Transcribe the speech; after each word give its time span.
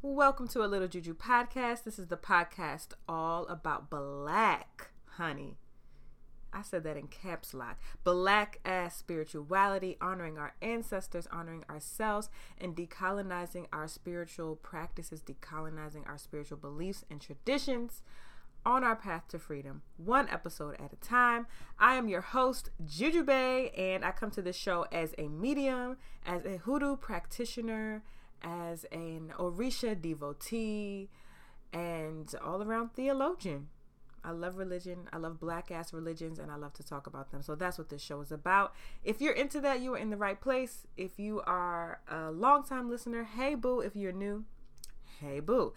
Welcome 0.00 0.46
to 0.48 0.64
a 0.64 0.70
Little 0.70 0.86
Juju 0.86 1.16
podcast. 1.16 1.82
This 1.82 1.98
is 1.98 2.06
the 2.06 2.16
podcast 2.16 2.90
all 3.08 3.48
about 3.48 3.90
black, 3.90 4.92
honey. 5.16 5.56
I 6.52 6.62
said 6.62 6.84
that 6.84 6.96
in 6.96 7.08
caps 7.08 7.52
lock. 7.52 7.80
Black 8.04 8.60
ass 8.64 8.96
spirituality, 8.96 9.96
honoring 10.00 10.38
our 10.38 10.54
ancestors, 10.62 11.26
honoring 11.32 11.64
ourselves, 11.68 12.30
and 12.60 12.76
decolonizing 12.76 13.66
our 13.72 13.88
spiritual 13.88 14.54
practices, 14.54 15.20
decolonizing 15.20 16.08
our 16.08 16.16
spiritual 16.16 16.58
beliefs 16.58 17.04
and 17.10 17.20
traditions 17.20 18.02
on 18.64 18.84
our 18.84 18.94
path 18.94 19.26
to 19.28 19.38
freedom, 19.40 19.82
one 19.96 20.28
episode 20.28 20.76
at 20.78 20.92
a 20.92 20.96
time. 20.96 21.48
I 21.76 21.96
am 21.96 22.06
your 22.06 22.20
host, 22.20 22.70
Juju 22.86 23.24
Bae, 23.24 23.72
and 23.76 24.04
I 24.04 24.12
come 24.12 24.30
to 24.30 24.42
this 24.42 24.56
show 24.56 24.86
as 24.92 25.12
a 25.18 25.26
medium, 25.26 25.96
as 26.24 26.44
a 26.44 26.58
hoodoo 26.58 26.96
practitioner, 26.96 28.04
as 28.42 28.84
an 28.92 29.32
Orisha 29.38 30.00
devotee, 30.00 31.08
and 31.72 32.34
all 32.44 32.62
around 32.62 32.94
theologian. 32.94 33.68
I 34.24 34.32
love 34.32 34.56
religion. 34.56 35.08
I 35.12 35.18
love 35.18 35.38
black 35.38 35.70
ass 35.70 35.92
religions 35.92 36.38
and 36.38 36.50
I 36.50 36.56
love 36.56 36.74
to 36.74 36.82
talk 36.82 37.06
about 37.06 37.30
them. 37.30 37.40
So 37.42 37.54
that's 37.54 37.78
what 37.78 37.88
this 37.88 38.02
show 38.02 38.20
is 38.20 38.32
about. 38.32 38.74
If 39.04 39.20
you're 39.20 39.32
into 39.32 39.60
that, 39.60 39.80
you 39.80 39.94
are 39.94 39.98
in 39.98 40.10
the 40.10 40.16
right 40.16 40.40
place. 40.40 40.86
If 40.96 41.18
you 41.18 41.40
are 41.46 42.00
a 42.10 42.30
long-time 42.30 42.90
listener, 42.90 43.24
hey 43.24 43.54
boo. 43.54 43.80
If 43.80 43.94
you're 43.94 44.12
new, 44.12 44.44
hey 45.20 45.40
boo. 45.40 45.72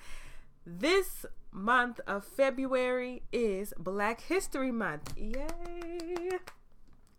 This 0.66 1.26
month 1.52 2.00
of 2.08 2.26
February 2.26 3.24
is 3.32 3.74
Black 3.78 4.22
History 4.22 4.72
Month. 4.72 5.14
Yay! 5.18 6.40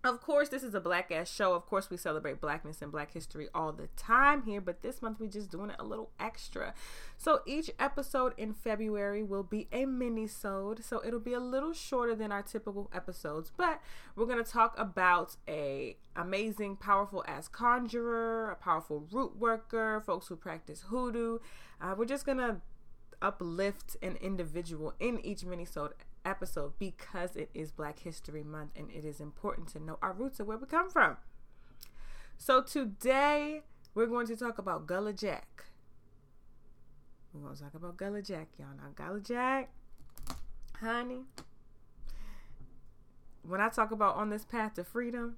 Of 0.04 0.20
course, 0.20 0.48
this 0.48 0.64
is 0.64 0.74
a 0.74 0.80
black 0.80 1.12
ass 1.12 1.30
show. 1.32 1.54
Of 1.54 1.66
course, 1.66 1.88
we 1.88 1.96
celebrate 1.96 2.40
blackness 2.40 2.82
and 2.82 2.90
black 2.90 3.12
history 3.12 3.48
all 3.54 3.70
the 3.70 3.86
time 3.96 4.42
here, 4.42 4.60
but 4.60 4.82
this 4.82 5.00
month 5.00 5.20
we're 5.20 5.30
just 5.30 5.48
doing 5.48 5.70
it 5.70 5.76
a 5.78 5.84
little 5.84 6.10
extra. 6.18 6.74
So 7.16 7.42
each 7.46 7.70
episode 7.78 8.34
in 8.36 8.52
February 8.52 9.22
will 9.22 9.44
be 9.44 9.68
a 9.70 9.84
mini-sode, 9.84 10.84
so 10.84 11.00
it'll 11.06 11.20
be 11.20 11.34
a 11.34 11.40
little 11.40 11.72
shorter 11.72 12.16
than 12.16 12.32
our 12.32 12.42
typical 12.42 12.90
episodes, 12.92 13.52
but 13.56 13.80
we're 14.16 14.26
gonna 14.26 14.42
talk 14.42 14.76
about 14.76 15.36
a 15.46 15.96
amazing, 16.16 16.76
powerful 16.76 17.22
ass 17.28 17.46
conjurer, 17.46 18.50
a 18.50 18.56
powerful 18.56 19.06
root 19.12 19.36
worker, 19.36 20.02
folks 20.04 20.26
who 20.26 20.34
practice 20.34 20.86
hoodoo. 20.88 21.38
Uh, 21.80 21.94
we're 21.96 22.06
just 22.06 22.26
gonna 22.26 22.60
uplift 23.20 23.96
an 24.02 24.16
individual 24.16 24.94
in 24.98 25.24
each 25.24 25.44
mini-sode 25.44 25.92
episode 26.24 26.72
because 26.78 27.36
it 27.36 27.50
is 27.54 27.70
Black 27.70 28.00
History 28.00 28.42
Month 28.42 28.70
and 28.76 28.90
it 28.90 29.04
is 29.04 29.20
important 29.20 29.68
to 29.68 29.80
know 29.80 29.98
our 30.02 30.12
roots 30.12 30.38
and 30.38 30.48
where 30.48 30.56
we 30.56 30.66
come 30.66 30.90
from. 30.90 31.16
So 32.38 32.62
today 32.62 33.62
we're 33.94 34.06
going 34.06 34.26
to 34.26 34.36
talk 34.36 34.58
about 34.58 34.86
Gullah 34.86 35.12
Jack. 35.12 35.64
We're 37.32 37.42
going 37.42 37.56
to 37.56 37.62
talk 37.62 37.74
about 37.74 37.96
Gullah 37.96 38.22
Jack, 38.22 38.48
y'all. 38.58 38.68
Now, 38.76 38.90
Gullah 38.94 39.20
Jack, 39.20 39.70
honey, 40.80 41.22
when 43.42 43.60
I 43.60 43.68
talk 43.68 43.90
about 43.90 44.16
on 44.16 44.30
this 44.30 44.44
path 44.44 44.74
to 44.74 44.84
freedom, 44.84 45.36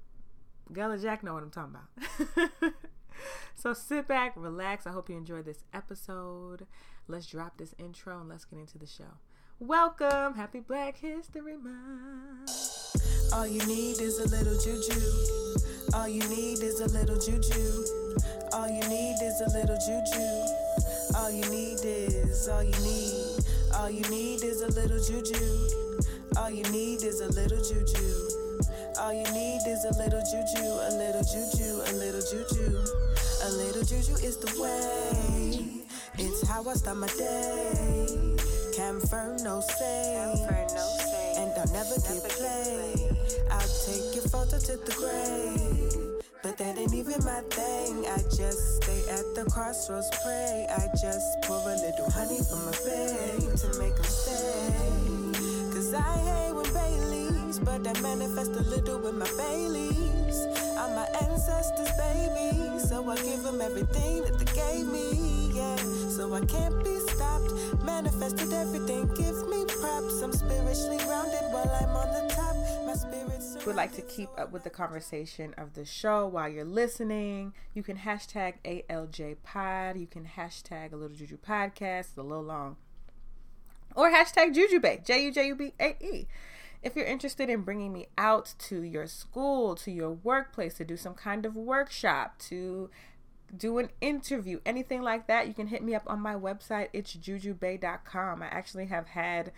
Gullah 0.72 0.98
Jack 0.98 1.22
know 1.22 1.34
what 1.34 1.42
I'm 1.42 1.50
talking 1.50 1.76
about. 1.76 2.72
so 3.54 3.72
sit 3.74 4.08
back, 4.08 4.32
relax. 4.36 4.86
I 4.86 4.90
hope 4.90 5.08
you 5.08 5.16
enjoyed 5.16 5.44
this 5.44 5.64
episode. 5.72 6.66
Let's 7.06 7.26
drop 7.26 7.58
this 7.58 7.74
intro 7.78 8.20
and 8.20 8.28
let's 8.28 8.44
get 8.44 8.58
into 8.58 8.78
the 8.78 8.86
show. 8.86 9.18
Welcome, 9.60 10.34
happy 10.34 10.58
Black 10.58 10.98
History 10.98 11.56
Month. 11.56 12.50
All 13.32 13.46
you 13.46 13.64
need 13.66 14.00
is 14.00 14.18
a 14.18 14.28
little 14.28 14.58
juju. 14.58 15.00
All 15.94 16.08
you 16.08 16.28
need 16.28 16.58
is 16.58 16.80
a 16.80 16.88
little 16.88 17.14
juju. 17.14 17.84
All 18.52 18.68
you 18.68 18.82
need 18.88 19.22
is 19.22 19.40
a 19.40 19.48
little 19.56 19.78
juju. 19.78 21.16
All 21.16 21.30
you 21.30 21.48
need 21.52 21.78
is, 21.84 22.48
all 22.48 22.64
you 22.64 22.72
need. 22.82 23.44
All 23.76 23.88
you 23.88 24.02
need 24.10 24.42
is 24.42 24.60
a 24.62 24.68
little 24.74 24.98
juju. 24.98 25.38
All 26.36 26.50
you 26.50 26.64
need 26.72 27.04
is 27.04 27.20
a 27.20 27.28
little 27.28 27.62
juju. 27.62 28.58
All 28.98 29.14
you 29.14 29.30
need 29.32 29.62
is 29.68 29.84
a 29.84 29.96
little 30.02 30.20
juju, 30.20 30.66
a 30.66 30.90
little 30.98 31.22
juju, 31.22 31.80
a 31.86 31.92
little 31.94 32.20
juju. 32.20 32.84
A 33.44 33.50
little 33.50 33.84
juju 33.84 34.14
is 34.14 34.36
the 34.36 34.50
way. 34.60 35.84
It's 36.18 36.46
how 36.48 36.68
I 36.68 36.74
start 36.74 36.96
my 36.96 37.06
day. 37.06 38.33
Confirm 38.74 39.36
no 39.44 39.60
say. 39.60 40.16
And 41.36 41.52
I'll 41.56 41.72
never 41.72 41.94
get 41.94 42.28
played. 42.28 43.16
I'll 43.48 43.60
take 43.86 44.14
your 44.16 44.26
photo 44.26 44.58
to 44.58 44.76
the 44.76 44.94
grave. 44.98 46.22
But 46.42 46.58
that 46.58 46.76
ain't 46.76 46.92
even 46.92 47.24
my 47.24 47.40
thing. 47.50 48.04
I 48.06 48.18
just 48.34 48.82
stay 48.82 49.00
at 49.10 49.24
the 49.36 49.48
crossroads, 49.48 50.10
pray. 50.24 50.66
I 50.68 50.88
just 51.00 51.42
pour 51.42 51.58
a 51.58 51.76
little 51.76 52.10
honey 52.10 52.40
from 52.42 52.66
my 52.66 52.74
babe 52.82 53.54
to 53.54 53.78
make 53.78 53.94
them 53.94 54.10
stay. 54.10 54.74
Cause 55.72 55.94
I 55.94 56.18
hate 56.18 56.52
when 56.52 56.66
Baileys, 56.74 57.60
but 57.60 57.86
I 57.86 58.00
manifest 58.00 58.50
a 58.52 58.62
little 58.62 58.98
with 58.98 59.14
my 59.14 59.30
Baileys. 59.38 60.48
Ancestors, 61.34 61.90
baby. 61.96 62.78
So 62.78 63.10
I 63.10 63.16
give 63.16 63.42
them 63.42 63.60
everything 63.60 64.22
that 64.22 64.38
they 64.38 64.44
gave 64.54 64.86
me, 64.86 65.50
yeah. 65.52 65.76
So 66.08 66.32
I 66.32 66.44
can't 66.44 66.84
be 66.84 66.96
stopped. 67.08 67.52
Manifested 67.82 68.52
everything, 68.52 69.08
give 69.14 69.48
me 69.48 69.64
props. 69.64 70.22
I'm 70.22 70.32
spiritually 70.32 70.98
grounded 70.98 71.42
while 71.50 71.68
I'm 71.82 71.90
on 71.90 72.08
the 72.12 72.32
top. 72.32 72.54
My 72.86 72.94
spirit's 72.94 73.66
would 73.66 73.74
like 73.74 73.92
to 73.96 74.02
keep 74.02 74.28
up 74.38 74.52
with 74.52 74.62
the 74.62 74.70
conversation 74.70 75.54
of 75.58 75.74
the 75.74 75.84
show 75.84 76.24
while 76.24 76.48
you're 76.48 76.64
listening, 76.64 77.52
you 77.74 77.82
can 77.82 77.96
hashtag 77.96 78.54
ALJ 78.64 79.38
Pod. 79.42 79.98
You 79.98 80.06
can 80.06 80.30
hashtag 80.36 80.92
a 80.92 80.96
little 80.96 81.16
Juju 81.16 81.38
podcast. 81.38 82.16
A 82.16 82.22
little 82.22 82.44
long. 82.44 82.76
Or 83.96 84.08
hashtag 84.08 84.54
Jujubae, 84.54 85.04
J 85.04 85.24
U 85.24 85.32
J 85.32 85.48
U 85.48 85.54
B 85.56 85.72
A 85.80 85.96
E. 86.00 86.28
If 86.84 86.96
you're 86.96 87.06
interested 87.06 87.48
in 87.50 87.62
bringing 87.62 87.92
me 87.92 88.08
out 88.18 88.54
to 88.60 88.82
your 88.82 89.06
school, 89.06 89.74
to 89.76 89.90
your 89.90 90.10
workplace, 90.10 90.74
to 90.74 90.84
do 90.84 90.96
some 90.96 91.14
kind 91.14 91.46
of 91.46 91.56
workshop, 91.56 92.38
to 92.50 92.90
do 93.56 93.78
an 93.78 93.90
interview, 94.00 94.60
anything 94.66 95.02
like 95.02 95.26
that, 95.28 95.48
you 95.48 95.54
can 95.54 95.68
hit 95.68 95.82
me 95.82 95.94
up 95.94 96.02
on 96.06 96.20
my 96.20 96.34
website. 96.34 96.88
It's 96.92 97.14
jujubae.com. 97.16 98.42
I 98.42 98.46
actually 98.46 98.86
have 98.86 99.08
had 99.08 99.52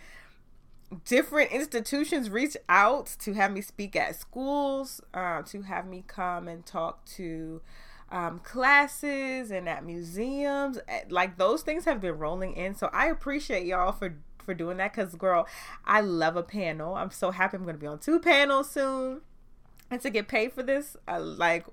different 1.05 1.51
institutions 1.51 2.29
reach 2.29 2.55
out 2.69 3.07
to 3.19 3.33
have 3.33 3.51
me 3.51 3.61
speak 3.61 3.95
at 3.95 4.15
schools, 4.15 5.01
uh, 5.13 5.41
to 5.43 5.63
have 5.63 5.85
me 5.85 6.03
come 6.07 6.47
and 6.47 6.65
talk 6.65 7.03
to 7.05 7.61
um, 8.09 8.39
classes 8.39 9.51
and 9.51 9.67
at 9.67 9.85
museums. 9.85 10.79
Eh, 10.87 11.01
Like 11.09 11.37
those 11.37 11.61
things 11.61 11.85
have 11.85 11.99
been 11.99 12.17
rolling 12.17 12.53
in. 12.55 12.73
So 12.75 12.89
I 12.93 13.07
appreciate 13.07 13.65
y'all 13.65 13.91
for 13.91 14.15
for 14.47 14.53
doing 14.53 14.77
that 14.77 14.93
because 14.93 15.13
girl 15.15 15.45
i 15.85 15.99
love 15.99 16.37
a 16.37 16.41
panel. 16.41 16.95
I'm 16.95 17.11
so 17.11 17.31
happy 17.31 17.57
i'm 17.57 17.63
going 17.63 17.75
to 17.75 17.79
be 17.79 17.85
on 17.85 17.99
two 17.99 18.19
panels 18.19 18.71
soon. 18.71 19.21
And 19.91 20.01
to 20.01 20.09
get 20.09 20.29
paid 20.29 20.53
for 20.53 20.63
this 20.63 20.95
i 21.07 21.17
like 21.17 21.65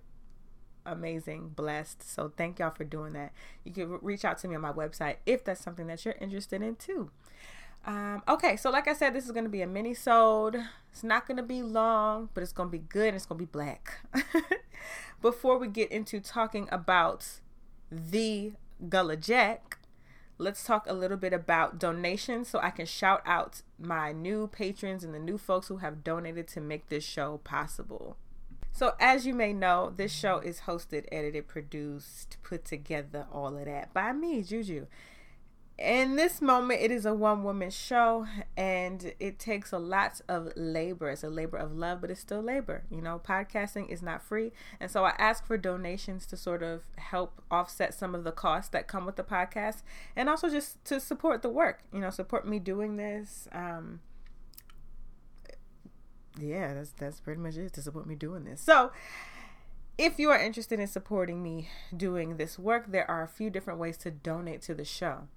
amazing 0.84 1.52
blessed. 1.54 2.02
So 2.02 2.32
thank 2.36 2.58
y'all 2.58 2.70
for 2.70 2.84
doing 2.84 3.14
that. 3.14 3.32
You 3.62 3.72
can 3.72 3.98
reach 4.02 4.24
out 4.24 4.38
to 4.38 4.48
me 4.48 4.56
on 4.56 4.60
my 4.60 4.72
website 4.72 5.16
if 5.24 5.44
that's 5.44 5.62
something 5.62 5.86
that 5.86 6.04
you're 6.04 6.16
interested 6.20 6.60
in 6.60 6.74
too. 6.74 7.10
Um, 7.86 8.22
okay 8.26 8.56
so 8.56 8.70
like 8.70 8.88
i 8.88 8.94
said 8.94 9.12
this 9.12 9.26
is 9.26 9.30
going 9.30 9.44
to 9.44 9.50
be 9.50 9.60
a 9.60 9.66
mini 9.66 9.92
sode 9.92 10.56
it's 10.90 11.04
not 11.04 11.26
going 11.26 11.36
to 11.36 11.42
be 11.42 11.62
long 11.62 12.30
but 12.32 12.42
it's 12.42 12.50
going 12.50 12.70
to 12.70 12.72
be 12.72 12.78
good 12.78 13.08
and 13.08 13.16
it's 13.16 13.26
going 13.26 13.38
to 13.38 13.44
be 13.44 13.50
black. 13.50 13.98
Before 15.20 15.58
we 15.58 15.68
get 15.68 15.92
into 15.92 16.18
talking 16.18 16.66
about 16.72 17.40
the 17.90 18.52
gullah 18.88 19.16
jack 19.16 19.73
let's 20.38 20.64
talk 20.64 20.86
a 20.88 20.92
little 20.92 21.16
bit 21.16 21.32
about 21.32 21.78
donations 21.78 22.48
so 22.48 22.58
I 22.60 22.70
can 22.70 22.86
shout 22.86 23.22
out 23.24 23.62
my 23.78 24.12
new 24.12 24.48
patrons 24.48 25.04
and 25.04 25.14
the 25.14 25.18
new 25.18 25.38
folks 25.38 25.68
who 25.68 25.78
have 25.78 26.04
donated 26.04 26.48
to 26.48 26.60
make 26.60 26.88
this 26.88 27.04
show 27.04 27.40
possible. 27.44 28.16
So, 28.72 28.94
as 28.98 29.24
you 29.24 29.34
may 29.34 29.52
know, 29.52 29.92
this 29.94 30.12
show 30.12 30.38
is 30.38 30.62
hosted, 30.62 31.04
edited, 31.12 31.46
produced, 31.46 32.38
put 32.42 32.64
together, 32.64 33.26
all 33.32 33.56
of 33.56 33.64
that 33.66 33.94
by 33.94 34.12
me, 34.12 34.42
Juju. 34.42 34.86
In 35.76 36.14
this 36.14 36.40
moment, 36.40 36.81
it 36.81 36.93
is 36.93 37.04
a 37.04 37.12
one 37.12 37.43
woman 37.43 37.69
show 37.69 38.28
and 38.56 39.12
it 39.19 39.40
takes 39.40 39.72
a 39.72 39.78
lot 39.78 40.20
of 40.28 40.52
labor. 40.54 41.10
It's 41.10 41.25
a 41.25 41.28
labor 41.28 41.56
of 41.56 41.75
love, 41.75 42.00
but 42.00 42.12
it's 42.12 42.20
still 42.20 42.43
labor. 42.43 42.84
You 42.90 43.02
know, 43.02 43.20
podcasting 43.22 43.88
is 43.88 44.00
not 44.00 44.22
free. 44.22 44.52
And 44.78 44.88
so 44.88 45.04
I 45.04 45.14
ask 45.19 45.44
for 45.44 45.58
donations 45.58 46.26
to 46.26 46.37
sort 46.37 46.62
of 46.62 46.82
help 46.96 47.43
offset 47.50 47.93
some 47.93 48.14
of 48.14 48.22
the 48.22 48.31
costs 48.31 48.70
that 48.70 48.87
come 48.87 49.04
with 49.04 49.16
the 49.16 49.25
podcast 49.25 49.82
and 50.14 50.28
also 50.28 50.49
just 50.49 50.84
to 50.84 51.00
support 51.00 51.43
the 51.43 51.49
work, 51.49 51.81
you 51.93 51.99
know, 51.99 52.10
support 52.10 52.46
me 52.46 52.60
doing 52.60 52.96
this. 52.96 53.49
Um, 53.50 54.00
yeah, 56.38 56.72
that's 56.72 56.90
that's 56.90 57.19
pretty 57.19 57.40
much 57.40 57.56
it 57.56 57.72
to 57.72 57.82
support 57.82 58.06
me 58.06 58.14
doing 58.14 58.44
this. 58.44 58.60
So, 58.60 58.93
if 59.99 60.20
you 60.20 60.31
are 60.31 60.38
interested 60.38 60.78
in 60.78 60.87
supporting 60.87 61.43
me 61.43 61.69
doing 61.96 62.37
this 62.37 62.60
work, 62.60 62.93
there 62.93 63.08
are 63.10 63.22
a 63.22 63.28
few 63.28 63.50
different 63.50 63.81
ways 63.81 63.96
to 63.99 64.10
donate 64.12 64.62
to 64.62 64.75
the 64.75 64.84
show. 64.84 65.28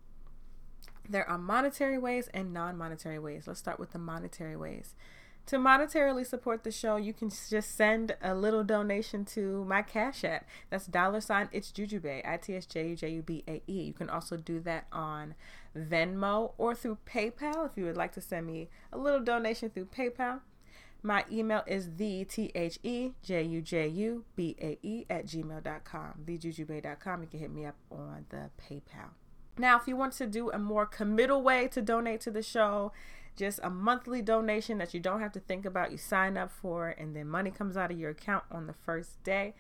There 1.09 1.27
are 1.29 1.37
monetary 1.37 1.97
ways 1.97 2.29
and 2.33 2.53
non 2.53 2.77
monetary 2.77 3.19
ways. 3.19 3.47
Let's 3.47 3.59
start 3.59 3.79
with 3.79 3.91
the 3.91 3.99
monetary 3.99 4.57
ways. 4.57 4.95
To 5.47 5.57
monetarily 5.57 6.25
support 6.25 6.65
the 6.65 6.71
show, 6.71 6.97
you 6.97 7.13
can 7.13 7.29
just 7.29 7.73
send 7.73 8.17
a 8.21 8.35
little 8.35 8.65
donation 8.65 9.23
to 9.25 9.63
my 9.63 9.81
Cash 9.81 10.25
App. 10.25 10.45
That's 10.69 10.85
dollar 10.85 11.21
sign 11.21 11.47
it's 11.53 11.71
Jujubae, 11.71 12.27
I 12.27 12.35
T 12.35 12.55
S 12.57 12.65
J 12.65 12.89
U 12.89 12.95
J 12.97 13.09
U 13.11 13.21
B 13.21 13.45
A 13.47 13.61
E. 13.65 13.83
You 13.83 13.93
can 13.93 14.09
also 14.09 14.35
do 14.35 14.59
that 14.61 14.87
on 14.91 15.35
Venmo 15.73 16.51
or 16.57 16.75
through 16.75 16.97
PayPal 17.09 17.65
if 17.65 17.77
you 17.77 17.85
would 17.85 17.95
like 17.95 18.11
to 18.13 18.21
send 18.21 18.45
me 18.45 18.67
a 18.91 18.97
little 18.97 19.21
donation 19.21 19.69
through 19.69 19.85
PayPal. 19.85 20.41
My 21.01 21.23
email 21.31 21.63
is 21.65 21.95
the 21.95 22.25
T 22.25 22.51
H 22.53 22.77
E 22.83 23.11
J 23.23 23.43
U 23.43 23.61
J 23.61 23.87
U 23.87 24.25
B 24.35 24.57
A 24.61 24.77
E 24.83 25.05
at 25.09 25.27
gmail.com. 25.27 26.13
TheJujubae.com. 26.25 27.21
You 27.21 27.27
can 27.29 27.39
hit 27.39 27.51
me 27.53 27.65
up 27.65 27.75
on 27.89 28.25
the 28.29 28.49
PayPal. 28.61 29.11
Now, 29.57 29.77
if 29.77 29.87
you 29.87 29.95
want 29.95 30.13
to 30.13 30.27
do 30.27 30.51
a 30.51 30.59
more 30.59 30.85
committal 30.85 31.41
way 31.41 31.67
to 31.69 31.81
donate 31.81 32.21
to 32.21 32.31
the 32.31 32.43
show, 32.43 32.91
just 33.35 33.59
a 33.63 33.69
monthly 33.69 34.21
donation 34.21 34.77
that 34.79 34.93
you 34.93 34.99
don't 34.99 35.21
have 35.21 35.31
to 35.33 35.39
think 35.39 35.65
about, 35.65 35.91
you 35.91 35.97
sign 35.97 36.37
up 36.37 36.51
for, 36.51 36.89
and 36.89 37.15
then 37.15 37.27
money 37.27 37.51
comes 37.51 37.77
out 37.77 37.91
of 37.91 37.99
your 37.99 38.11
account 38.11 38.43
on 38.51 38.67
the 38.67 38.73
first 38.73 39.23
day. 39.23 39.53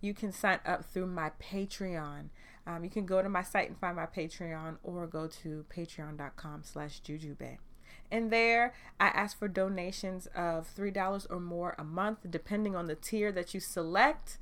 You 0.00 0.14
can 0.14 0.32
sign 0.32 0.60
up 0.64 0.84
through 0.84 1.06
my 1.06 1.30
Patreon. 1.40 2.28
Um, 2.66 2.84
you 2.84 2.90
can 2.90 3.06
go 3.06 3.22
to 3.22 3.28
my 3.28 3.42
site 3.42 3.68
and 3.68 3.78
find 3.78 3.96
my 3.96 4.06
Patreon, 4.06 4.78
or 4.82 5.06
go 5.06 5.26
to 5.26 5.64
patreon.com/slash 5.74 7.02
jujubae. 7.02 7.58
And 8.10 8.30
there, 8.30 8.74
I 9.00 9.08
ask 9.08 9.38
for 9.38 9.48
donations 9.48 10.28
of 10.34 10.72
$3 10.74 11.26
or 11.30 11.40
more 11.40 11.74
a 11.78 11.84
month, 11.84 12.18
depending 12.30 12.76
on 12.76 12.86
the 12.86 12.94
tier 12.94 13.32
that 13.32 13.54
you 13.54 13.60
select 13.60 14.38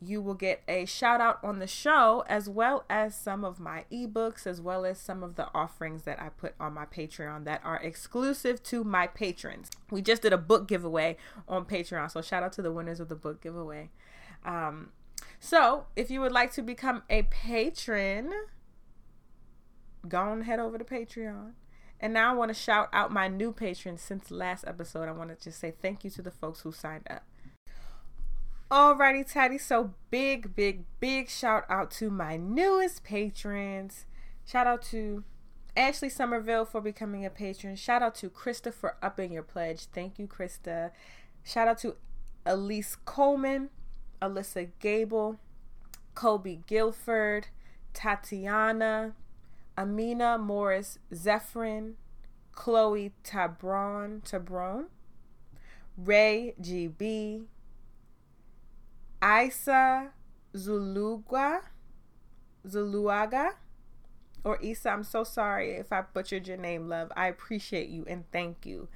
you 0.00 0.20
will 0.20 0.34
get 0.34 0.62
a 0.68 0.84
shout 0.84 1.20
out 1.20 1.38
on 1.42 1.58
the 1.58 1.66
show 1.66 2.24
as 2.28 2.48
well 2.48 2.84
as 2.88 3.14
some 3.14 3.44
of 3.44 3.58
my 3.58 3.84
ebooks 3.90 4.46
as 4.46 4.60
well 4.60 4.84
as 4.84 4.98
some 4.98 5.22
of 5.22 5.36
the 5.36 5.48
offerings 5.54 6.02
that 6.02 6.20
I 6.20 6.28
put 6.28 6.54
on 6.60 6.74
my 6.74 6.84
Patreon 6.84 7.44
that 7.44 7.62
are 7.64 7.76
exclusive 7.76 8.62
to 8.64 8.84
my 8.84 9.06
patrons. 9.06 9.70
We 9.90 10.02
just 10.02 10.22
did 10.22 10.32
a 10.32 10.38
book 10.38 10.68
giveaway 10.68 11.16
on 11.48 11.64
Patreon, 11.64 12.10
so 12.10 12.20
shout 12.20 12.42
out 12.42 12.52
to 12.54 12.62
the 12.62 12.72
winners 12.72 13.00
of 13.00 13.08
the 13.08 13.14
book 13.14 13.40
giveaway. 13.40 13.90
Um, 14.44 14.90
so 15.40 15.86
if 15.96 16.10
you 16.10 16.20
would 16.20 16.32
like 16.32 16.52
to 16.52 16.62
become 16.62 17.02
a 17.08 17.22
patron, 17.22 18.32
go 20.08 20.18
on 20.20 20.42
head 20.42 20.60
over 20.60 20.78
to 20.78 20.84
Patreon. 20.84 21.52
And 21.98 22.12
now 22.12 22.30
I 22.30 22.34
want 22.34 22.50
to 22.50 22.54
shout 22.54 22.90
out 22.92 23.10
my 23.10 23.28
new 23.28 23.52
patrons 23.52 24.02
since 24.02 24.30
last 24.30 24.64
episode. 24.66 25.08
I 25.08 25.12
want 25.12 25.30
to 25.30 25.42
just 25.42 25.58
say 25.58 25.72
thank 25.80 26.04
you 26.04 26.10
to 26.10 26.22
the 26.22 26.30
folks 26.30 26.60
who 26.60 26.72
signed 26.72 27.06
up. 27.08 27.24
Alrighty, 28.68 29.30
Taddy. 29.30 29.58
So 29.58 29.94
big, 30.10 30.56
big, 30.56 30.86
big 30.98 31.28
shout 31.28 31.64
out 31.68 31.92
to 31.92 32.10
my 32.10 32.36
newest 32.36 33.04
patrons. 33.04 34.06
Shout 34.44 34.66
out 34.66 34.82
to 34.86 35.22
Ashley 35.76 36.08
Somerville 36.08 36.64
for 36.64 36.80
becoming 36.80 37.24
a 37.24 37.30
patron. 37.30 37.76
Shout 37.76 38.02
out 38.02 38.16
to 38.16 38.28
Krista 38.28 38.74
for 38.74 38.96
upping 39.00 39.30
your 39.30 39.44
pledge. 39.44 39.86
Thank 39.86 40.18
you, 40.18 40.26
Krista. 40.26 40.90
Shout 41.44 41.68
out 41.68 41.78
to 41.78 41.94
Elise 42.44 42.96
Coleman, 43.04 43.70
Alyssa 44.20 44.70
Gable, 44.80 45.38
Kobe 46.16 46.58
Guilford, 46.66 47.46
Tatiana, 47.94 49.14
Amina 49.78 50.38
Morris 50.38 50.98
Zephyrin, 51.12 51.94
Chloe 52.50 53.12
Tabron, 53.22 54.22
Tabron, 54.28 54.86
Ray 55.96 56.54
GB, 56.60 57.44
Isa 59.26 60.12
Zuluga, 60.54 61.62
Zuluaga, 62.66 63.54
or 64.44 64.58
Isa. 64.62 64.90
I'm 64.90 65.02
so 65.02 65.24
sorry 65.24 65.72
if 65.72 65.92
I 65.92 66.02
butchered 66.02 66.46
your 66.46 66.56
name, 66.56 66.88
love. 66.88 67.10
I 67.16 67.26
appreciate 67.26 67.88
you 67.88 68.04
and 68.06 68.24
thank 68.30 68.64
you. 68.64 68.88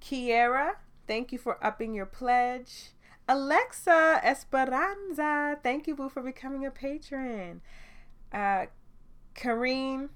Kiera, 0.00 0.74
thank 1.06 1.32
you 1.32 1.38
for 1.38 1.64
upping 1.64 1.94
your 1.94 2.06
pledge. 2.06 2.90
Alexa 3.28 4.20
Esperanza, 4.22 5.58
thank 5.62 5.86
you, 5.86 5.94
boo, 5.94 6.08
for 6.08 6.22
becoming 6.22 6.66
a 6.66 6.70
patron. 6.70 7.62
Uh, 8.32 8.66
Kareen, 9.34 10.10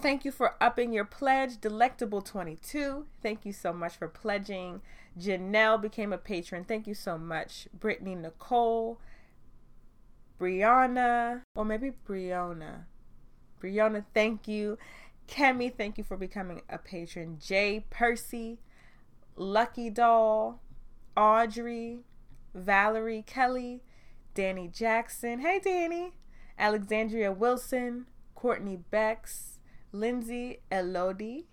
thank 0.00 0.24
you 0.24 0.32
for 0.32 0.54
upping 0.60 0.92
your 0.92 1.04
pledge. 1.04 1.58
Delectable22, 1.58 3.04
thank 3.22 3.44
you 3.44 3.52
so 3.52 3.72
much 3.72 3.96
for 3.96 4.08
pledging. 4.08 4.80
Janelle 5.18 5.80
became 5.80 6.12
a 6.12 6.18
patron. 6.18 6.64
Thank 6.64 6.86
you 6.86 6.94
so 6.94 7.18
much. 7.18 7.68
Brittany 7.78 8.14
Nicole, 8.14 9.00
Brianna, 10.40 11.42
or 11.54 11.64
maybe 11.64 11.92
Brianna. 12.06 12.84
Brianna, 13.62 14.04
thank 14.14 14.48
you. 14.48 14.78
Kemi, 15.28 15.72
thank 15.74 15.98
you 15.98 16.04
for 16.04 16.16
becoming 16.16 16.62
a 16.68 16.78
patron. 16.78 17.38
Jay 17.38 17.84
Percy, 17.90 18.58
Lucky 19.36 19.90
Doll, 19.90 20.60
Audrey, 21.16 22.00
Valerie 22.54 23.24
Kelly, 23.26 23.82
Danny 24.34 24.68
Jackson. 24.68 25.40
Hey, 25.40 25.60
Danny. 25.62 26.12
Alexandria 26.58 27.32
Wilson, 27.32 28.06
Courtney 28.34 28.76
Becks, 28.76 29.59
Lindsay 29.92 30.60
Elodie. 30.70 31.46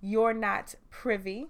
You're 0.00 0.34
Not 0.34 0.74
Privy. 0.90 1.48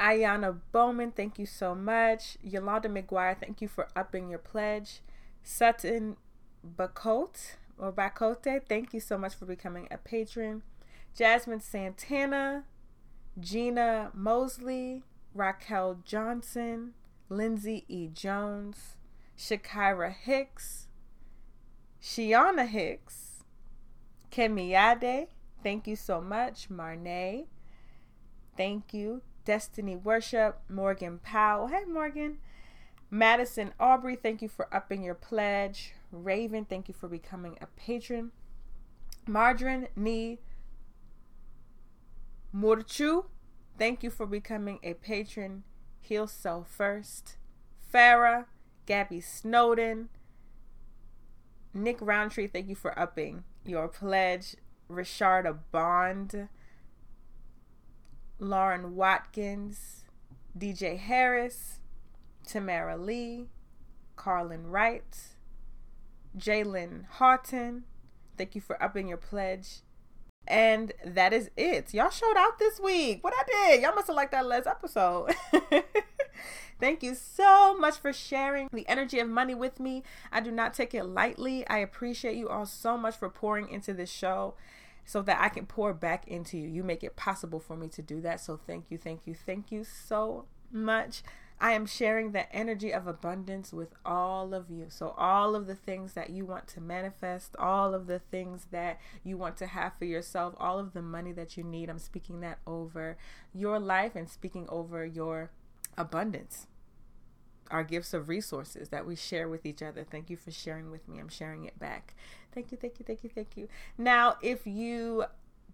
Ayana 0.00 0.58
Bowman, 0.72 1.12
thank 1.12 1.38
you 1.38 1.46
so 1.46 1.74
much. 1.74 2.36
Yolanda 2.42 2.88
McGuire, 2.88 3.38
thank 3.38 3.62
you 3.62 3.68
for 3.68 3.88
upping 3.94 4.28
your 4.28 4.38
pledge. 4.38 5.00
Sutton 5.42 6.16
Bacote 6.76 7.56
or 7.78 7.92
Bacote, 7.92 8.62
thank 8.68 8.92
you 8.92 9.00
so 9.00 9.16
much 9.16 9.34
for 9.34 9.46
becoming 9.46 9.86
a 9.90 9.98
patron. 9.98 10.62
Jasmine 11.16 11.60
Santana, 11.60 12.64
Gina 13.38 14.10
Mosley, 14.12 15.04
Raquel 15.32 15.98
Johnson, 16.04 16.94
Lindsay 17.28 17.84
E. 17.88 18.08
Jones, 18.08 18.96
Shakira 19.38 20.12
Hicks, 20.12 20.88
Shiana 22.02 22.66
Hicks, 22.66 23.44
Kemiade, 24.30 25.28
thank 25.64 25.88
you 25.88 25.96
so 25.96 26.20
much. 26.20 26.68
Marnay, 26.68 27.46
thank 28.56 28.94
you. 28.94 29.22
Destiny 29.44 29.96
Worship, 29.96 30.60
Morgan 30.68 31.18
Powell. 31.18 31.66
Hey, 31.66 31.84
Morgan. 31.86 32.38
Madison 33.10 33.72
Aubrey, 33.78 34.16
thank 34.16 34.42
you 34.42 34.48
for 34.48 34.72
upping 34.74 35.02
your 35.02 35.14
pledge. 35.14 35.92
Raven, 36.10 36.64
thank 36.64 36.88
you 36.88 36.94
for 36.94 37.08
becoming 37.08 37.58
a 37.60 37.66
patron. 37.66 38.32
Margarine 39.26 39.88
Ni 39.96 40.38
Murchu, 42.54 43.24
thank 43.78 44.02
you 44.02 44.10
for 44.10 44.26
becoming 44.26 44.78
a 44.82 44.94
patron. 44.94 45.64
Heal 46.00 46.26
Self 46.26 46.68
First. 46.68 47.36
Farah, 47.92 48.46
Gabby 48.86 49.20
Snowden, 49.20 50.08
Nick 51.72 51.98
Roundtree, 52.00 52.48
thank 52.48 52.68
you 52.68 52.74
for 52.74 52.98
upping 52.98 53.44
your 53.64 53.88
pledge. 53.88 54.56
Richarda 54.94 55.58
Bond, 55.70 56.48
Lauren 58.38 58.94
Watkins, 58.94 60.04
DJ 60.56 60.98
Harris, 60.98 61.80
Tamara 62.46 62.96
Lee, 62.96 63.48
Carlin 64.16 64.68
Wright, 64.68 65.16
Jalen 66.36 67.04
Houghton. 67.18 67.84
Thank 68.36 68.54
you 68.54 68.60
for 68.60 68.82
upping 68.82 69.08
your 69.08 69.18
pledge. 69.18 69.80
And 70.46 70.92
that 71.04 71.32
is 71.32 71.50
it. 71.56 71.94
Y'all 71.94 72.10
showed 72.10 72.36
out 72.36 72.58
this 72.58 72.78
week. 72.78 73.24
What 73.24 73.34
I 73.36 73.44
did. 73.46 73.82
Y'all 73.82 73.94
must 73.94 74.08
have 74.08 74.16
liked 74.16 74.32
that 74.32 74.46
last 74.46 74.66
episode. 74.66 75.34
Thank 76.80 77.02
you 77.02 77.14
so 77.14 77.76
much 77.78 77.96
for 77.96 78.12
sharing 78.12 78.68
the 78.72 78.86
energy 78.88 79.18
of 79.20 79.28
money 79.28 79.54
with 79.54 79.80
me. 79.80 80.02
I 80.30 80.40
do 80.40 80.50
not 80.50 80.74
take 80.74 80.92
it 80.92 81.04
lightly. 81.04 81.66
I 81.68 81.78
appreciate 81.78 82.36
you 82.36 82.48
all 82.48 82.66
so 82.66 82.98
much 82.98 83.16
for 83.16 83.30
pouring 83.30 83.68
into 83.68 83.94
this 83.94 84.10
show 84.10 84.54
so 85.04 85.22
that 85.22 85.40
I 85.40 85.48
can 85.48 85.66
pour 85.66 85.92
back 85.92 86.26
into 86.26 86.58
you. 86.58 86.68
You 86.68 86.82
make 86.82 87.04
it 87.04 87.16
possible 87.16 87.60
for 87.60 87.76
me 87.76 87.88
to 87.88 88.02
do 88.02 88.20
that. 88.22 88.40
So 88.40 88.56
thank 88.56 88.90
you, 88.90 88.98
thank 88.98 89.26
you, 89.26 89.34
thank 89.34 89.70
you 89.70 89.84
so 89.84 90.46
much. 90.70 91.22
I 91.60 91.72
am 91.72 91.86
sharing 91.86 92.32
the 92.32 92.52
energy 92.54 92.92
of 92.92 93.06
abundance 93.06 93.72
with 93.72 93.94
all 94.04 94.54
of 94.54 94.70
you. 94.70 94.86
So, 94.88 95.14
all 95.16 95.54
of 95.54 95.68
the 95.68 95.76
things 95.76 96.14
that 96.14 96.30
you 96.30 96.44
want 96.44 96.66
to 96.68 96.80
manifest, 96.80 97.54
all 97.56 97.94
of 97.94 98.08
the 98.08 98.18
things 98.18 98.66
that 98.72 98.98
you 99.22 99.36
want 99.36 99.56
to 99.58 99.68
have 99.68 99.94
for 99.96 100.04
yourself, 100.04 100.54
all 100.58 100.80
of 100.80 100.94
the 100.94 101.00
money 101.00 101.30
that 101.32 101.56
you 101.56 101.62
need, 101.62 101.88
I'm 101.88 102.00
speaking 102.00 102.40
that 102.40 102.58
over 102.66 103.16
your 103.54 103.78
life 103.78 104.16
and 104.16 104.28
speaking 104.28 104.66
over 104.68 105.06
your 105.06 105.52
abundance 105.96 106.66
our 107.74 107.82
gifts 107.82 108.14
of 108.14 108.28
resources 108.28 108.90
that 108.90 109.04
we 109.04 109.16
share 109.16 109.48
with 109.48 109.66
each 109.66 109.82
other. 109.82 110.04
Thank 110.08 110.30
you 110.30 110.36
for 110.36 110.52
sharing 110.52 110.92
with 110.92 111.08
me. 111.08 111.18
I'm 111.18 111.28
sharing 111.28 111.64
it 111.64 111.76
back. 111.76 112.14
Thank 112.54 112.70
you, 112.70 112.78
thank 112.78 113.00
you, 113.00 113.04
thank 113.04 113.24
you, 113.24 113.30
thank 113.34 113.56
you. 113.56 113.68
Now, 113.98 114.36
if 114.40 114.64
you 114.64 115.24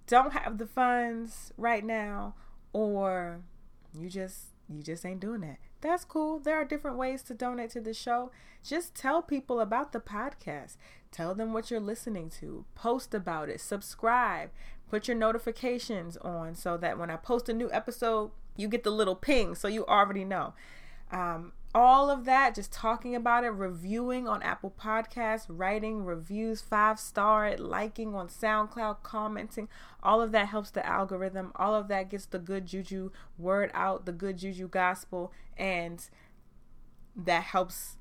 don't 0.07 0.33
have 0.33 0.57
the 0.57 0.67
funds 0.67 1.53
right 1.59 1.85
now 1.85 2.35
or 2.73 3.43
you 3.93 4.09
just 4.09 4.47
you 4.69 4.83
just 4.83 5.05
ain't 5.05 5.21
doing 5.21 5.43
that. 5.43 5.59
That's 5.83 6.05
cool. 6.05 6.39
There 6.39 6.55
are 6.55 6.65
different 6.65 6.97
ways 6.97 7.23
to 7.25 7.35
donate 7.35 7.71
to 7.71 7.81
the 7.81 7.93
show. 7.93 8.31
Just 8.65 8.95
tell 8.95 9.21
people 9.21 9.61
about 9.61 9.93
the 9.93 10.01
podcast. 10.01 10.77
Tell 11.11 11.35
them 11.35 11.53
what 11.53 11.71
you're 11.71 11.81
listening 11.81 12.31
to. 12.41 12.65
Post 12.75 13.13
about 13.13 13.51
it. 13.51 13.61
Subscribe. 13.61 14.51
Put 14.89 15.07
your 15.07 15.17
notifications 15.17 16.17
on 16.19 16.55
so 16.55 16.77
that 16.79 16.99
when 16.99 17.11
I 17.11 17.17
post 17.17 17.49
a 17.49 17.53
new 17.53 17.71
episode, 17.73 18.31
you 18.57 18.69
get 18.69 18.85
the 18.85 18.91
little 18.91 19.17
ping, 19.17 19.55
so 19.55 19.69
you 19.69 19.85
already 19.87 20.25
know. 20.25 20.55
Um, 21.11 21.53
all 21.75 22.11
of 22.11 22.25
that, 22.25 22.55
just 22.57 22.73
talking 22.73 23.15
about 23.15 23.45
it, 23.45 23.51
reviewing 23.51 24.27
on 24.27 24.43
Apple 24.43 24.75
Podcasts, 24.79 25.47
writing 25.49 26.05
reviews, 26.05 26.61
five 26.61 26.99
star, 26.99 27.57
liking 27.57 28.15
on 28.15 28.29
SoundCloud, 28.29 29.03
commenting, 29.03 29.69
all 30.03 30.21
of 30.21 30.33
that 30.33 30.49
helps 30.49 30.71
the 30.71 30.85
algorithm. 30.85 31.53
All 31.55 31.75
of 31.75 31.89
that 31.89 32.11
gets 32.11 32.27
the 32.27 32.41
good 32.41 32.67
juju 32.67 33.13
word 33.39 33.71
out, 33.73 34.05
the 34.05 34.13
good 34.13 34.39
juju 34.39 34.67
gospel, 34.67 35.33
and 35.57 36.09
that 37.15 37.45
helps 37.45 37.97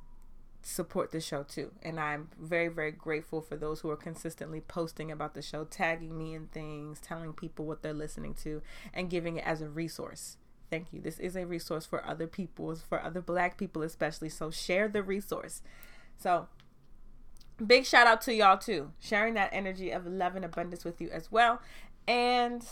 support 0.62 1.12
the 1.12 1.22
show 1.22 1.44
too. 1.44 1.72
And 1.84 2.00
I'm 2.00 2.30
very, 2.40 2.70
very 2.70 2.92
grateful 2.92 3.42
for 3.42 3.56
those 3.56 3.82
who 3.82 3.90
are 3.92 3.96
consistently 3.96 4.62
posting 4.62 5.12
about 5.12 5.36
the 5.36 5.42
show, 5.42 5.64
tagging 5.64 6.18
me 6.18 6.34
in 6.34 6.48
things, 6.48 7.00
telling 7.00 7.34
people 7.34 7.66
what 7.66 7.84
they're 7.84 7.94
listening 7.94 8.34
to, 8.44 8.62
and 8.94 9.12
giving 9.12 9.38
it 9.38 9.46
as 9.46 9.62
a 9.62 9.70
resource. 9.70 10.38
Thank 10.70 10.94
you. 10.94 11.02
This 11.02 11.20
is 11.20 11.36
a 11.36 11.46
resource 11.46 11.86
for 11.86 12.06
other 12.06 12.28
people, 12.28 12.76
for 12.76 13.02
other 13.02 13.22
black 13.22 13.58
people 13.58 13.82
especially. 13.82 14.30
So 14.30 14.52
share 14.52 14.88
the 14.88 15.02
resource. 15.02 15.62
So 16.18 16.48
big 17.66 17.86
shout 17.86 18.08
out 18.08 18.22
to 18.22 18.34
y'all 18.34 18.58
too, 18.58 18.92
sharing 19.00 19.34
that 19.34 19.50
energy 19.52 19.92
of 19.92 20.06
love 20.06 20.36
and 20.36 20.46
abundance 20.46 20.86
with 20.86 21.02
you 21.02 21.10
as 21.10 21.32
well. 21.32 21.62
And 22.08 22.66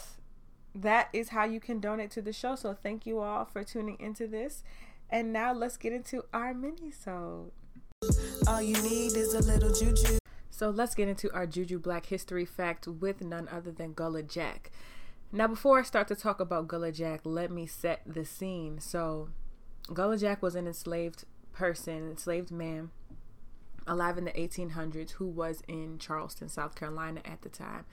that 0.75 1.09
is 1.13 1.29
how 1.29 1.45
you 1.45 1.59
can 1.59 1.79
donate 1.79 2.11
to 2.11 2.21
the 2.21 2.33
show. 2.33 2.55
So 2.55 2.73
thank 2.73 3.05
you 3.05 3.19
all 3.19 3.45
for 3.45 3.63
tuning 3.63 3.97
into 3.99 4.27
this. 4.27 4.63
And 5.09 5.31
now 5.31 5.53
let's 5.53 5.77
get 5.77 5.93
into 5.93 6.25
our 6.33 6.53
mini 6.53 6.91
so. 6.91 7.51
All 8.47 8.61
you 8.61 8.79
need 8.83 9.15
is 9.15 9.33
a 9.33 9.41
little 9.41 9.73
juju. 9.73 10.19
So 10.49 10.69
let's 10.69 10.95
get 10.95 11.07
into 11.07 11.31
our 11.33 11.45
Juju 11.45 11.79
Black 11.79 12.07
History 12.07 12.45
fact 12.45 12.87
with 12.87 13.23
none 13.23 13.47
other 13.51 13.71
than 13.71 13.93
Gullah 13.93 14.23
Jack. 14.23 14.71
Now, 15.31 15.47
before 15.47 15.79
I 15.79 15.83
start 15.83 16.07
to 16.07 16.15
talk 16.15 16.39
about 16.39 16.67
Gullah 16.67 16.91
Jack, 16.91 17.21
let 17.25 17.51
me 17.51 17.65
set 17.65 18.01
the 18.05 18.23
scene. 18.23 18.79
So, 18.79 19.29
Gullah 19.93 20.17
Jack 20.17 20.41
was 20.41 20.55
an 20.55 20.67
enslaved 20.67 21.25
person, 21.51 22.09
enslaved 22.09 22.49
man, 22.49 22.91
alive 23.85 24.17
in 24.17 24.25
the 24.25 24.31
1800s, 24.31 25.11
who 25.11 25.27
was 25.27 25.61
in 25.67 25.97
Charleston, 25.99 26.47
South 26.47 26.75
Carolina 26.75 27.21
at 27.25 27.41
the 27.41 27.49
time. 27.49 27.85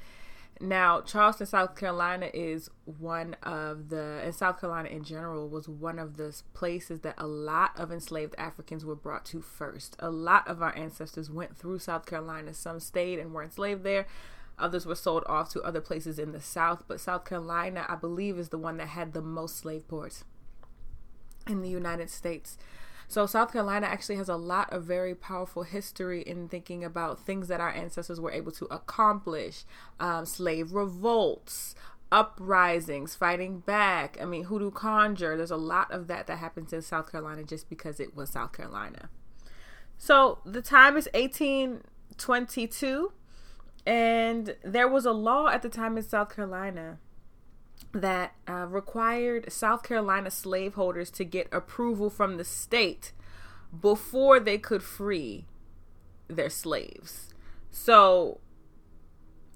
Now, 0.60 1.00
Charleston, 1.00 1.48
South 1.48 1.74
Carolina 1.74 2.30
is 2.32 2.70
one 2.84 3.34
of 3.42 3.88
the, 3.88 4.20
and 4.22 4.32
South 4.32 4.60
Carolina 4.60 4.88
in 4.88 5.02
general 5.02 5.48
was 5.48 5.68
one 5.68 5.98
of 5.98 6.16
the 6.16 6.40
places 6.52 7.00
that 7.00 7.14
a 7.18 7.26
lot 7.26 7.72
of 7.76 7.90
enslaved 7.90 8.36
Africans 8.38 8.84
were 8.84 8.94
brought 8.94 9.24
to 9.26 9.40
first. 9.40 9.96
A 9.98 10.10
lot 10.10 10.46
of 10.46 10.62
our 10.62 10.76
ancestors 10.76 11.28
went 11.28 11.56
through 11.56 11.80
South 11.80 12.06
Carolina. 12.06 12.54
Some 12.54 12.78
stayed 12.78 13.18
and 13.18 13.32
were 13.32 13.42
enslaved 13.42 13.82
there. 13.82 14.06
Others 14.58 14.86
were 14.86 14.94
sold 14.94 15.24
off 15.26 15.50
to 15.50 15.62
other 15.62 15.80
places 15.80 16.18
in 16.18 16.32
the 16.32 16.40
South, 16.40 16.84
but 16.86 17.00
South 17.00 17.24
Carolina, 17.24 17.86
I 17.88 17.96
believe, 17.96 18.38
is 18.38 18.50
the 18.50 18.58
one 18.58 18.76
that 18.76 18.88
had 18.88 19.12
the 19.12 19.22
most 19.22 19.56
slave 19.56 19.88
ports 19.88 20.24
in 21.46 21.62
the 21.62 21.68
United 21.68 22.10
States. 22.10 22.56
So, 23.08 23.26
South 23.26 23.52
Carolina 23.52 23.86
actually 23.86 24.16
has 24.16 24.28
a 24.28 24.36
lot 24.36 24.72
of 24.72 24.84
very 24.84 25.14
powerful 25.14 25.64
history 25.64 26.22
in 26.22 26.48
thinking 26.48 26.84
about 26.84 27.20
things 27.20 27.48
that 27.48 27.60
our 27.60 27.70
ancestors 27.70 28.20
were 28.20 28.32
able 28.32 28.52
to 28.52 28.64
accomplish 28.66 29.64
um, 30.00 30.24
slave 30.24 30.72
revolts, 30.72 31.74
uprisings, 32.10 33.14
fighting 33.14 33.60
back. 33.60 34.16
I 34.20 34.24
mean, 34.24 34.44
hoodoo 34.44 34.70
conjure. 34.70 35.36
There's 35.36 35.50
a 35.50 35.56
lot 35.56 35.90
of 35.90 36.06
that 36.06 36.26
that 36.28 36.38
happens 36.38 36.72
in 36.72 36.80
South 36.80 37.12
Carolina 37.12 37.44
just 37.44 37.68
because 37.68 38.00
it 38.00 38.16
was 38.16 38.30
South 38.30 38.52
Carolina. 38.52 39.10
So, 39.98 40.38
the 40.44 40.62
time 40.62 40.96
is 40.96 41.08
1822 41.12 43.12
and 43.86 44.56
there 44.62 44.88
was 44.88 45.04
a 45.04 45.12
law 45.12 45.48
at 45.48 45.62
the 45.62 45.68
time 45.68 45.96
in 45.96 46.02
South 46.02 46.34
Carolina 46.34 46.98
that 47.92 48.34
uh, 48.48 48.66
required 48.68 49.52
South 49.52 49.82
Carolina 49.82 50.30
slaveholders 50.30 51.10
to 51.10 51.24
get 51.24 51.48
approval 51.52 52.10
from 52.10 52.36
the 52.36 52.44
state 52.44 53.12
before 53.80 54.40
they 54.40 54.58
could 54.58 54.82
free 54.82 55.46
their 56.28 56.50
slaves. 56.50 57.34
So 57.70 58.40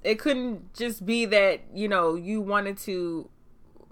it 0.04 0.18
couldn't 0.18 0.74
just 0.74 1.06
be 1.06 1.24
that, 1.26 1.60
you 1.74 1.88
know, 1.88 2.14
you 2.14 2.40
wanted 2.40 2.76
to 2.78 3.30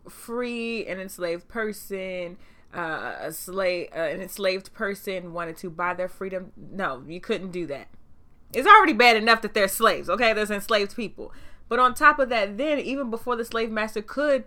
free 0.09 0.87
an 0.87 1.00
enslaved 1.00 1.49
person, 1.49 2.37
uh, 2.75 3.14
a 3.21 3.33
slave, 3.33 3.88
uh, 3.95 4.00
an 4.00 4.21
enslaved 4.21 4.73
person 4.73 5.33
wanted 5.33 5.57
to 5.59 5.71
buy 5.71 5.95
their 5.95 6.09
freedom. 6.09 6.52
No, 6.57 7.02
you 7.07 7.21
couldn't 7.21 7.50
do 7.50 7.66
that. 7.66 7.88
It's 8.57 8.67
already 8.67 8.95
bad 8.95 9.17
enough 9.17 9.43
that 9.43 9.53
they're 9.53 9.69
slaves, 9.69 10.09
okay? 10.09 10.33
There's 10.33 10.51
enslaved 10.51 10.97
people. 10.97 11.31
But 11.69 11.79
on 11.79 11.93
top 11.93 12.19
of 12.19 12.31
that, 12.31 12.57
then, 12.57 12.79
even 12.79 13.11
before 13.11 13.37
the 13.37 13.45
slave 13.45 13.71
master 13.71 14.01
could 14.01 14.45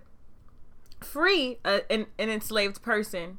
free 1.00 1.60
a, 1.63 1.82
an, 1.92 2.08
an 2.18 2.30
enslaved 2.30 2.82
person, 2.82 3.38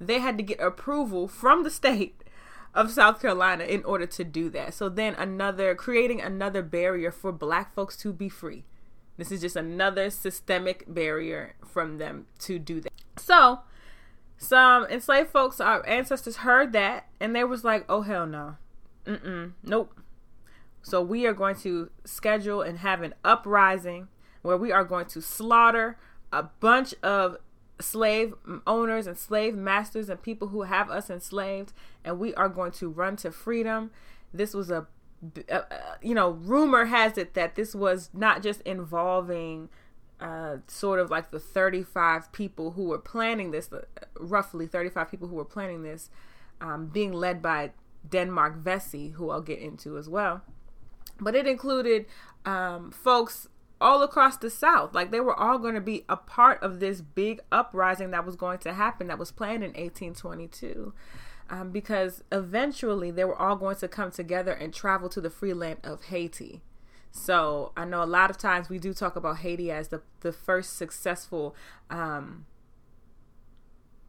they 0.00 0.20
had 0.20 0.38
to 0.38 0.44
get 0.44 0.60
approval 0.60 1.26
from 1.26 1.64
the 1.64 1.70
state 1.70 2.22
of 2.72 2.92
South 2.92 3.20
Carolina 3.20 3.64
in 3.64 3.84
order 3.84 4.06
to 4.06 4.22
do 4.22 4.48
that. 4.50 4.74
So 4.74 4.88
then 4.88 5.14
another 5.14 5.74
creating 5.74 6.20
another 6.20 6.62
barrier 6.62 7.10
for 7.10 7.32
black 7.32 7.74
folks 7.74 7.96
to 7.98 8.12
be 8.12 8.28
free. 8.28 8.64
This 9.16 9.32
is 9.32 9.40
just 9.40 9.56
another 9.56 10.08
systemic 10.08 10.84
barrier 10.86 11.56
from 11.66 11.98
them 11.98 12.26
to 12.40 12.60
do 12.60 12.80
that. 12.80 12.92
So 13.16 13.60
some 14.38 14.86
enslaved 14.86 15.30
folks, 15.30 15.60
our 15.60 15.86
ancestors 15.86 16.36
heard 16.36 16.72
that 16.74 17.08
and 17.20 17.34
they 17.34 17.44
was 17.44 17.64
like, 17.64 17.84
oh 17.88 18.02
hell 18.02 18.26
no. 18.26 18.56
Mm-mm. 19.04 19.52
Nope. 19.64 20.00
So 20.82 21.00
we 21.00 21.26
are 21.26 21.32
going 21.32 21.56
to 21.56 21.90
schedule 22.04 22.60
and 22.60 22.78
have 22.78 23.02
an 23.02 23.14
uprising 23.24 24.08
where 24.42 24.56
we 24.56 24.72
are 24.72 24.84
going 24.84 25.06
to 25.06 25.22
slaughter 25.22 25.96
a 26.32 26.42
bunch 26.42 26.94
of 27.02 27.36
slave 27.80 28.34
owners 28.66 29.06
and 29.06 29.16
slave 29.16 29.54
masters 29.54 30.08
and 30.08 30.20
people 30.20 30.48
who 30.48 30.62
have 30.62 30.90
us 30.90 31.08
enslaved 31.08 31.72
and 32.04 32.18
we 32.18 32.34
are 32.34 32.48
going 32.48 32.72
to 32.72 32.88
run 32.88 33.16
to 33.16 33.30
freedom. 33.30 33.90
This 34.34 34.54
was 34.54 34.70
a 34.70 34.86
you 36.02 36.14
know, 36.14 36.30
rumor 36.30 36.86
has 36.86 37.16
it 37.16 37.34
that 37.34 37.54
this 37.54 37.76
was 37.76 38.10
not 38.12 38.42
just 38.42 38.60
involving 38.62 39.68
uh, 40.18 40.56
sort 40.66 40.98
of 40.98 41.10
like 41.10 41.30
the 41.30 41.38
35 41.38 42.32
people 42.32 42.72
who 42.72 42.86
were 42.86 42.98
planning 42.98 43.52
this, 43.52 43.70
roughly 44.18 44.66
35 44.66 45.08
people 45.08 45.28
who 45.28 45.36
were 45.36 45.44
planning 45.44 45.84
this, 45.84 46.10
um, 46.60 46.86
being 46.86 47.12
led 47.12 47.40
by 47.40 47.70
Denmark 48.08 48.56
Vesey, 48.56 49.10
who 49.10 49.30
I'll 49.30 49.40
get 49.40 49.60
into 49.60 49.96
as 49.96 50.08
well 50.08 50.42
but 51.20 51.34
it 51.34 51.46
included 51.46 52.06
um, 52.44 52.90
folks 52.90 53.48
all 53.80 54.02
across 54.02 54.36
the 54.36 54.48
South. 54.48 54.94
Like 54.94 55.10
they 55.10 55.20
were 55.20 55.38
all 55.38 55.58
going 55.58 55.74
to 55.74 55.80
be 55.80 56.04
a 56.08 56.16
part 56.16 56.62
of 56.62 56.80
this 56.80 57.00
big 57.00 57.40
uprising 57.50 58.12
that 58.12 58.24
was 58.24 58.36
going 58.36 58.58
to 58.60 58.72
happen 58.72 59.08
that 59.08 59.18
was 59.18 59.32
planned 59.32 59.64
in 59.64 59.70
1822. 59.70 60.94
Um, 61.50 61.70
because 61.70 62.24
eventually 62.32 63.10
they 63.10 63.24
were 63.24 63.36
all 63.36 63.56
going 63.56 63.76
to 63.76 63.88
come 63.88 64.10
together 64.10 64.52
and 64.52 64.72
travel 64.72 65.08
to 65.10 65.20
the 65.20 65.28
free 65.28 65.52
land 65.52 65.80
of 65.84 66.04
Haiti. 66.04 66.62
So 67.10 67.72
I 67.76 67.84
know 67.84 68.02
a 68.02 68.06
lot 68.06 68.30
of 68.30 68.38
times 68.38 68.70
we 68.70 68.78
do 68.78 68.94
talk 68.94 69.16
about 69.16 69.38
Haiti 69.38 69.70
as 69.70 69.88
the, 69.88 70.00
the 70.20 70.32
first 70.32 70.78
successful 70.78 71.54
um, 71.90 72.46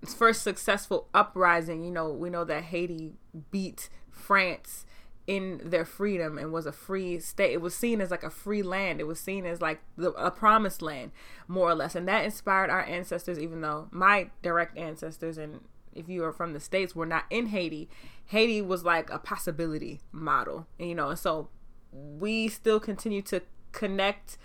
first 0.05 0.41
successful 0.41 1.09
uprising. 1.13 1.83
You 1.83 1.91
know, 1.91 2.09
we 2.11 2.29
know 2.29 2.45
that 2.45 2.63
Haiti 2.65 3.13
beat 3.51 3.89
France 4.09 4.85
in 5.25 5.61
their 5.63 5.85
freedom 5.85 6.37
and 6.37 6.51
was 6.51 6.65
a 6.65 6.71
free 6.71 7.19
state. 7.19 7.53
It 7.53 7.61
was 7.61 7.75
seen 7.75 8.01
as 8.01 8.11
like 8.11 8.23
a 8.23 8.29
free 8.29 8.61
land. 8.61 8.99
It 8.99 9.07
was 9.07 9.19
seen 9.19 9.45
as 9.45 9.61
like 9.61 9.81
the, 9.97 10.11
a 10.11 10.31
promised 10.31 10.81
land, 10.81 11.11
more 11.47 11.69
or 11.69 11.75
less. 11.75 11.95
And 11.95 12.07
that 12.07 12.25
inspired 12.25 12.69
our 12.69 12.83
ancestors, 12.83 13.39
even 13.39 13.61
though 13.61 13.87
my 13.91 14.29
direct 14.41 14.77
ancestors 14.77 15.37
and 15.37 15.61
if 15.95 16.09
you 16.09 16.23
are 16.23 16.31
from 16.31 16.53
the 16.53 16.59
states 16.59 16.95
were 16.95 17.05
not 17.05 17.25
in 17.29 17.47
Haiti, 17.47 17.89
Haiti 18.27 18.61
was 18.61 18.83
like 18.83 19.09
a 19.09 19.19
possibility 19.19 20.01
model, 20.11 20.67
and, 20.79 20.89
you 20.89 20.95
know. 20.95 21.09
And 21.09 21.19
so 21.19 21.49
we 21.91 22.47
still 22.47 22.79
continue 22.79 23.21
to 23.23 23.41
connect 23.71 24.37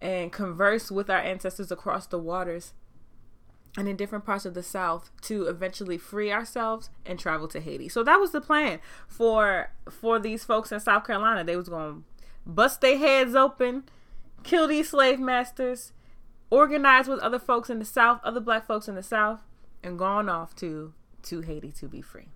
and 0.00 0.30
converse 0.32 0.90
with 0.90 1.10
our 1.10 1.18
ancestors 1.18 1.72
across 1.72 2.06
the 2.06 2.18
waters 2.18 2.72
and 3.76 3.88
in 3.88 3.96
different 3.96 4.24
parts 4.24 4.46
of 4.46 4.54
the 4.54 4.62
South 4.62 5.10
to 5.22 5.46
eventually 5.46 5.98
free 5.98 6.32
ourselves 6.32 6.88
and 7.04 7.18
travel 7.18 7.46
to 7.48 7.60
Haiti. 7.60 7.88
So 7.88 8.02
that 8.02 8.18
was 8.20 8.32
the 8.32 8.40
plan 8.40 8.80
for 9.06 9.70
for 9.90 10.18
these 10.18 10.44
folks 10.44 10.72
in 10.72 10.80
South 10.80 11.06
Carolina. 11.06 11.44
They 11.44 11.56
was 11.56 11.68
going 11.68 11.94
to 11.94 12.04
bust 12.46 12.80
their 12.80 12.96
heads 12.96 13.34
open, 13.34 13.84
kill 14.42 14.66
these 14.66 14.88
slave 14.90 15.20
masters, 15.20 15.92
organize 16.50 17.08
with 17.08 17.20
other 17.20 17.38
folks 17.38 17.68
in 17.68 17.78
the 17.78 17.84
South, 17.84 18.20
other 18.24 18.40
black 18.40 18.66
folks 18.66 18.88
in 18.88 18.94
the 18.94 19.02
South, 19.02 19.40
and 19.82 19.98
gone 19.98 20.28
off 20.28 20.54
to 20.56 20.94
to 21.24 21.42
Haiti 21.42 21.72
to 21.72 21.88
be 21.88 22.00
free. 22.00 22.28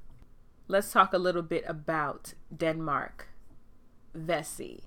Let's 0.69 0.93
talk 0.93 1.13
a 1.13 1.19
little 1.19 1.43
bit 1.43 1.65
about 1.67 2.35
Denmark 2.55 3.29
Vesey. 4.15 4.85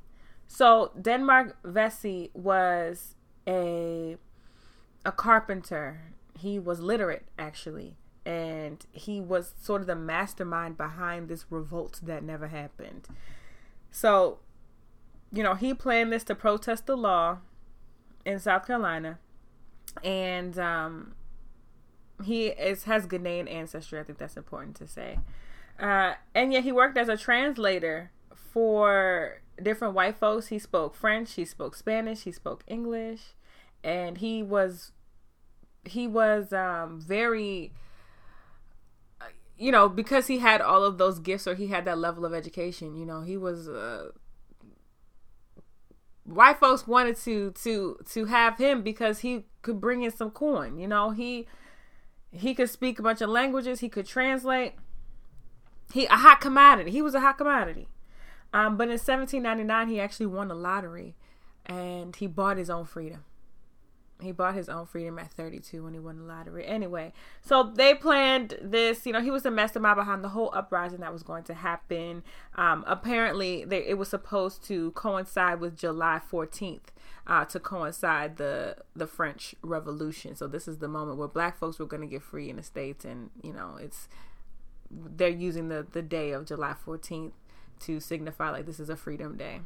So 0.48 0.92
Denmark 1.02 1.58
Vesey 1.64 2.30
was 2.34 3.16
a 3.48 4.18
a 5.06 5.12
carpenter 5.12 6.14
he 6.38 6.60
was 6.60 6.80
literate 6.80 7.26
actually 7.38 7.98
and 8.26 8.86
he 8.92 9.20
was 9.20 9.54
sort 9.62 9.82
of 9.82 9.88
the 9.88 9.96
mastermind 9.96 10.78
behind 10.78 11.28
this 11.28 11.46
revolt 11.50 12.00
that 12.04 12.24
never 12.24 12.48
happened 12.48 13.08
so 13.92 14.40
you 15.32 15.44
know 15.44 15.56
he 15.56 15.74
planned 15.74 16.12
this 16.12 16.24
to 16.24 16.34
protest 16.34 16.86
the 16.86 16.96
law 16.96 17.40
in 18.26 18.40
south 18.40 18.66
carolina 18.66 19.20
and 20.04 20.58
um 20.58 21.14
he 22.24 22.48
is 22.48 22.84
has 22.84 23.06
Ghanaian 23.08 23.52
ancestry. 23.52 24.00
I 24.00 24.04
think 24.04 24.18
that's 24.18 24.38
important 24.38 24.76
to 24.78 24.88
say. 24.88 25.20
Uh, 25.80 26.14
and 26.36 26.54
yet 26.54 26.64
he 26.64 26.72
worked 26.72 26.98
as 26.98 27.10
a 27.10 27.18
translator 27.18 28.12
for 28.36 29.42
different 29.62 29.94
white 29.94 30.18
folks. 30.18 30.48
He 30.48 30.60
spoke 30.60 30.96
French, 30.96 31.34
he 31.34 31.46
spoke 31.46 31.76
Spanish, 31.76 32.24
he 32.24 32.32
spoke 32.32 32.64
English, 32.68 33.34
and 33.84 34.20
he 34.20 34.44
was 34.44 34.92
he 35.86 36.08
was 36.08 36.54
um, 36.54 37.02
very 37.02 37.72
you 39.58 39.72
know 39.72 39.88
because 39.88 40.28
he 40.28 40.40
had 40.40 40.62
all 40.62 40.84
of 40.84 40.98
those 40.98 41.20
gifts 41.20 41.48
or 41.48 41.56
he 41.56 41.68
had 41.68 41.86
that 41.86 41.98
level 41.98 42.26
of 42.26 42.34
education. 42.34 42.96
You 42.96 43.06
know, 43.06 43.22
he 43.22 43.38
was. 43.38 43.68
Uh, 43.68 44.10
white 46.26 46.58
folks 46.58 46.88
wanted 46.88 47.18
to 47.18 47.52
to 47.52 47.98
to 48.10 48.26
have 48.26 48.58
him 48.58 48.82
because 48.82 49.20
he 49.20 49.44
could 49.62 49.82
bring 49.82 50.04
in 50.04 50.12
some 50.12 50.32
coin 50.32 50.78
you 50.78 50.88
know 50.88 51.10
he 51.10 51.46
he 52.32 52.56
could 52.56 52.70
speak 52.70 52.98
a 52.98 53.02
bunch 53.02 53.20
of 53.20 53.30
languages 53.30 53.82
he 53.82 53.90
could 53.90 54.06
translate 54.06 54.74
he 55.92 56.06
a 56.06 56.16
hot 56.16 56.40
commodity 56.40 56.92
he 56.92 57.02
was 57.02 57.14
a 57.14 57.20
hot 57.20 57.38
commodity 57.38 57.90
um, 58.54 58.78
but 58.78 58.86
in 58.86 58.92
1799 58.92 59.90
he 59.90 60.00
actually 60.00 60.26
won 60.26 60.48
the 60.48 60.56
lottery 60.56 61.14
and 61.66 62.16
he 62.16 62.26
bought 62.28 62.56
his 62.56 62.70
own 62.70 62.86
freedom 62.86 63.26
he 64.24 64.32
bought 64.32 64.56
his 64.56 64.70
own 64.70 64.86
freedom 64.86 65.20
at 65.20 65.32
32 65.32 65.84
when 65.84 65.94
he 65.94 66.00
won 66.00 66.18
the 66.18 66.24
lottery. 66.24 66.66
Anyway, 66.66 67.14
so 67.42 67.64
they 67.64 67.94
planned 67.94 68.58
this. 68.62 69.06
You 69.06 69.14
know, 69.14 69.22
he 69.22 69.32
was 69.32 69.44
the 69.44 69.52
mastermind 69.52 69.96
behind 69.96 70.24
the 70.24 70.30
whole 70.30 70.52
uprising 70.54 71.00
that 71.00 71.14
was 71.14 71.24
going 71.24 71.44
to 71.46 71.54
happen. 71.54 72.24
Um, 72.56 72.84
apparently, 72.88 73.66
they, 73.66 73.86
it 73.86 73.98
was 73.98 74.10
supposed 74.10 74.64
to 74.66 74.92
coincide 74.92 75.60
with 75.60 75.78
July 75.78 76.22
14th. 76.32 76.82
Uh, 77.26 77.46
to 77.46 77.58
coincide 77.58 78.36
the 78.36 78.76
the 78.98 79.08
French 79.08 79.56
Revolution, 79.62 80.36
so 80.36 80.46
this 80.46 80.68
is 80.68 80.80
the 80.80 80.90
moment 80.90 81.18
where 81.18 81.30
Black 81.30 81.58
folks 81.58 81.80
were 81.80 81.86
going 81.86 82.02
to 82.02 82.08
get 82.08 82.22
free 82.22 82.50
in 82.50 82.58
the 82.58 82.64
states, 82.64 83.06
and 83.06 83.30
you 83.42 83.54
know 83.54 83.78
it's 83.80 84.10
they're 84.92 85.30
using 85.30 85.70
the 85.70 85.88
the 85.90 86.02
day 86.02 86.32
of 86.32 86.46
July 86.46 86.76
14th 86.86 87.32
to 87.80 88.02
signify 88.02 88.50
like 88.50 88.66
this 88.66 88.78
is 88.78 88.90
a 88.90 88.98
freedom 88.98 89.38
day. 89.38 89.62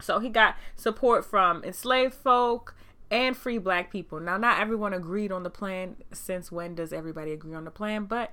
So 0.00 0.18
he 0.18 0.28
got 0.28 0.56
support 0.76 1.24
from 1.24 1.62
enslaved 1.64 2.14
folk, 2.14 2.74
and 3.10 3.36
free 3.36 3.58
black 3.58 3.90
people. 3.90 4.20
Now, 4.20 4.36
not 4.36 4.60
everyone 4.60 4.92
agreed 4.92 5.32
on 5.32 5.42
the 5.42 5.50
plan. 5.50 5.96
Since 6.12 6.52
when 6.52 6.74
does 6.74 6.92
everybody 6.92 7.32
agree 7.32 7.54
on 7.54 7.64
the 7.64 7.70
plan? 7.70 8.04
But 8.04 8.30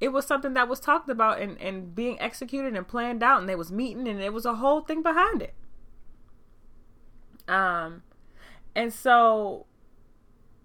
it 0.00 0.08
was 0.08 0.26
something 0.26 0.54
that 0.54 0.68
was 0.68 0.80
talked 0.80 1.08
about 1.08 1.40
and, 1.40 1.60
and 1.60 1.94
being 1.94 2.20
executed 2.20 2.74
and 2.74 2.86
planned 2.86 3.22
out, 3.22 3.40
and 3.40 3.48
they 3.48 3.56
was 3.56 3.70
meeting, 3.70 4.08
and 4.08 4.20
it 4.20 4.32
was 4.32 4.46
a 4.46 4.54
whole 4.54 4.80
thing 4.80 5.02
behind 5.02 5.42
it. 5.42 5.54
Um, 7.48 8.02
and 8.74 8.92
so 8.92 9.66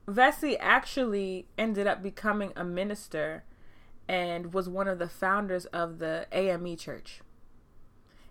Vesey 0.08 0.58
actually 0.58 1.48
ended 1.58 1.88
up 1.88 2.04
becoming 2.04 2.54
a 2.56 2.64
minister 2.64 3.44
and 4.08 4.54
was 4.54 4.70
one 4.70 4.88
of 4.88 5.00
the 5.00 5.10
founders 5.10 5.66
of 5.66 5.98
the 5.98 6.28
AME 6.32 6.78
church. 6.78 7.22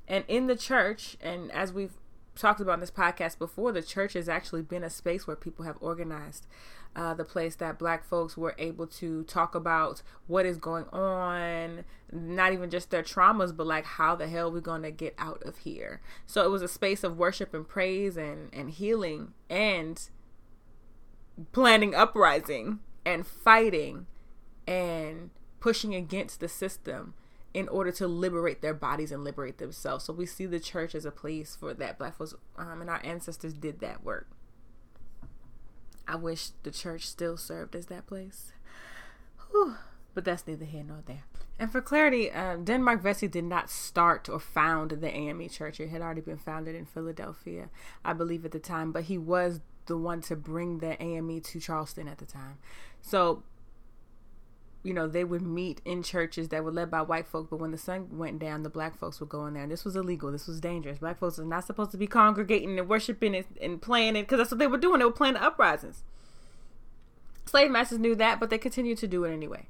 And 0.07 0.25
in 0.29 0.47
the 0.47 0.57
church, 0.57 1.17
and 1.21 1.51
as 1.51 1.73
we've 1.73 1.99
talked 2.35 2.61
about 2.61 2.75
in 2.75 2.81
this 2.81 2.91
podcast 2.91 3.39
before, 3.39 3.73
the 3.73 3.83
church 3.83 4.15
has 4.15 4.29
actually 4.29 4.63
been 4.63 4.85
a 4.85 4.91
space 4.91 5.27
where 5.27 5.37
people 5.37 5.65
have 5.65 5.77
organized. 5.81 6.47
Uh, 6.97 7.13
the 7.13 7.25
place 7.25 7.57
that 7.57 7.77
black 7.77 8.05
folks 8.05 8.37
were 8.37 8.55
able 8.57 8.87
to 8.87 9.25
talk 9.25 9.57
about 9.57 10.01
what 10.29 10.47
is 10.47 10.59
going 10.59 10.85
on, 10.93 11.85
not 12.13 12.53
even 12.53 12.71
just 12.71 12.91
their 12.91 13.03
traumas, 13.03 13.57
but 13.57 13.67
like 13.67 13.85
how 13.85 14.15
the 14.15 14.29
hell 14.29 14.53
we're 14.53 14.61
going 14.61 14.83
to 14.83 14.93
get 14.93 15.13
out 15.19 15.43
of 15.43 15.59
here. 15.59 16.01
So 16.25 16.45
it 16.45 16.51
was 16.51 16.63
a 16.63 16.69
space 16.69 17.03
of 17.03 17.19
worship 17.19 17.53
and 17.53 17.67
praise 17.67 18.17
and, 18.17 18.49
and 18.53 18.71
healing 18.71 19.33
and 19.51 20.09
planning 21.51 21.97
uprising 21.97 22.79
and 23.05 23.27
fighting 23.27 24.07
and 24.67 25.31
pushing 25.59 25.97
against 25.97 26.39
the 26.39 26.49
system 26.49 27.15
in 27.55 27.69
order 27.69 27.93
to 27.93 28.09
liberate 28.09 28.61
their 28.61 28.75
bodies 28.75 29.13
and 29.13 29.23
liberate 29.23 29.59
themselves. 29.59 30.05
So 30.05 30.13
we 30.13 30.27
see 30.27 30.45
the 30.45 30.59
church 30.59 30.95
as 30.95 31.05
a 31.05 31.13
place 31.13 31.57
for 31.57 31.73
that. 31.73 31.99
Black 31.99 32.17
folks 32.17 32.35
um, 32.59 32.81
and 32.81 32.91
our 32.91 33.01
ancestors 33.05 33.55
did 33.55 33.79
that 33.81 34.05
work. 34.05 34.27
I 36.07 36.17
wish 36.17 36.51
the 36.65 36.73
church 36.73 37.07
still 37.07 37.37
served 37.37 37.75
as 37.75 37.87
that 37.87 38.07
place. 38.07 38.53
Whew. 39.51 39.77
But 40.13 40.25
that's 40.25 40.47
neither 40.47 40.65
here 40.65 40.85
nor 40.85 41.03
there. 41.07 41.25
And 41.59 41.71
for 41.71 41.81
clarity, 41.81 42.31
uh, 42.31 42.57
Denmark 42.57 43.03
Vesey 43.03 43.29
did 43.29 43.45
not 43.45 43.71
start 43.71 44.29
or 44.29 44.41
found 44.41 44.91
the 44.91 45.13
AME 45.13 45.49
church. 45.49 45.79
It 45.79 45.89
had 45.89 46.03
already 46.03 46.21
been 46.21 46.37
founded 46.37 46.75
in 46.75 46.85
Philadelphia, 46.85 47.69
I 48.05 48.13
believe, 48.13 48.45
at 48.45 48.51
the 48.51 48.59
time. 48.59 48.91
But 48.91 49.05
he 49.05 49.17
was 49.17 49.61
the 49.87 49.97
one 49.97 50.21
to 50.23 50.35
bring 50.37 50.79
the 50.79 51.01
AME 51.01 51.41
to 51.41 51.61
Charleston 51.61 52.09
at 52.09 52.19
the 52.19 52.27
time. 52.27 52.59
So 53.01 53.45
you 54.85 54.93
know, 54.93 55.09
they 55.09 55.25
would 55.25 55.43
meet 55.43 55.81
in 55.87 56.03
churches 56.03 56.51
that 56.51 56.63
were 56.63 56.71
led 56.71 56.91
by 56.91 57.01
white 57.01 57.27
folk, 57.27 57.49
but 57.49 57.57
when 57.57 57.71
the 57.71 57.79
sun 57.79 58.19
went 58.19 58.39
down, 58.39 58.63
the 58.63 58.69
black 58.69 58.99
folks 58.99 59.19
would 59.19 59.31
go 59.31 59.47
in 59.47 59.55
there. 59.55 59.63
And 59.63 59.73
this 59.73 59.85
was 59.85 59.97
illegal. 59.97 60.31
This 60.31 60.47
was 60.47 60.61
dangerous. 60.61 60.99
Black 60.99 61.19
folks 61.19 61.39
are 61.39 61.45
not 61.45 61.65
supposed 61.65 61.91
to 61.93 61.97
be 61.97 62.07
congregating 62.07 62.79
and 62.79 62.87
worshiping 62.87 63.35
and, 63.35 63.47
and 63.61 63.81
playing 63.81 64.15
it 64.15 64.23
because 64.23 64.39
that's 64.39 64.51
what 64.51 64.59
they 64.59 64.67
were 64.67 64.77
doing. 64.77 64.99
They 64.99 65.07
were 65.07 65.11
playing 65.11 65.35
the 65.35 65.43
uprisings. 65.43 66.05
Slave 67.47 67.71
masters 67.71 67.99
knew 67.99 68.15
that, 68.17 68.39
but 68.39 68.51
they 68.51 68.59
continued 68.59 68.99
to 68.99 69.09
do 69.09 69.25
it 69.25 69.33
anyway. 69.33 69.69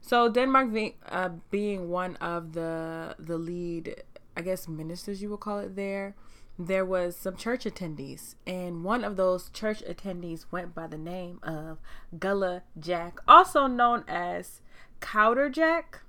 So 0.00 0.28
Denmark 0.28 0.72
being, 0.72 0.94
uh, 1.08 1.30
being 1.50 1.88
one 1.88 2.16
of 2.16 2.52
the 2.52 3.14
the 3.18 3.36
lead, 3.38 4.02
I 4.36 4.40
guess, 4.40 4.66
ministers 4.66 5.22
you 5.22 5.30
would 5.30 5.40
call 5.40 5.60
it 5.60 5.76
there, 5.76 6.16
there 6.66 6.84
was 6.84 7.16
some 7.16 7.36
church 7.36 7.64
attendees, 7.64 8.34
and 8.46 8.84
one 8.84 9.02
of 9.02 9.16
those 9.16 9.48
church 9.50 9.82
attendees 9.88 10.44
went 10.50 10.74
by 10.74 10.86
the 10.86 10.98
name 10.98 11.40
of 11.42 11.78
Gullah 12.18 12.62
Jack, 12.78 13.20
also 13.26 13.66
known 13.66 14.04
as 14.06 14.60
Couter 15.00 15.50
Jack. 15.50 16.02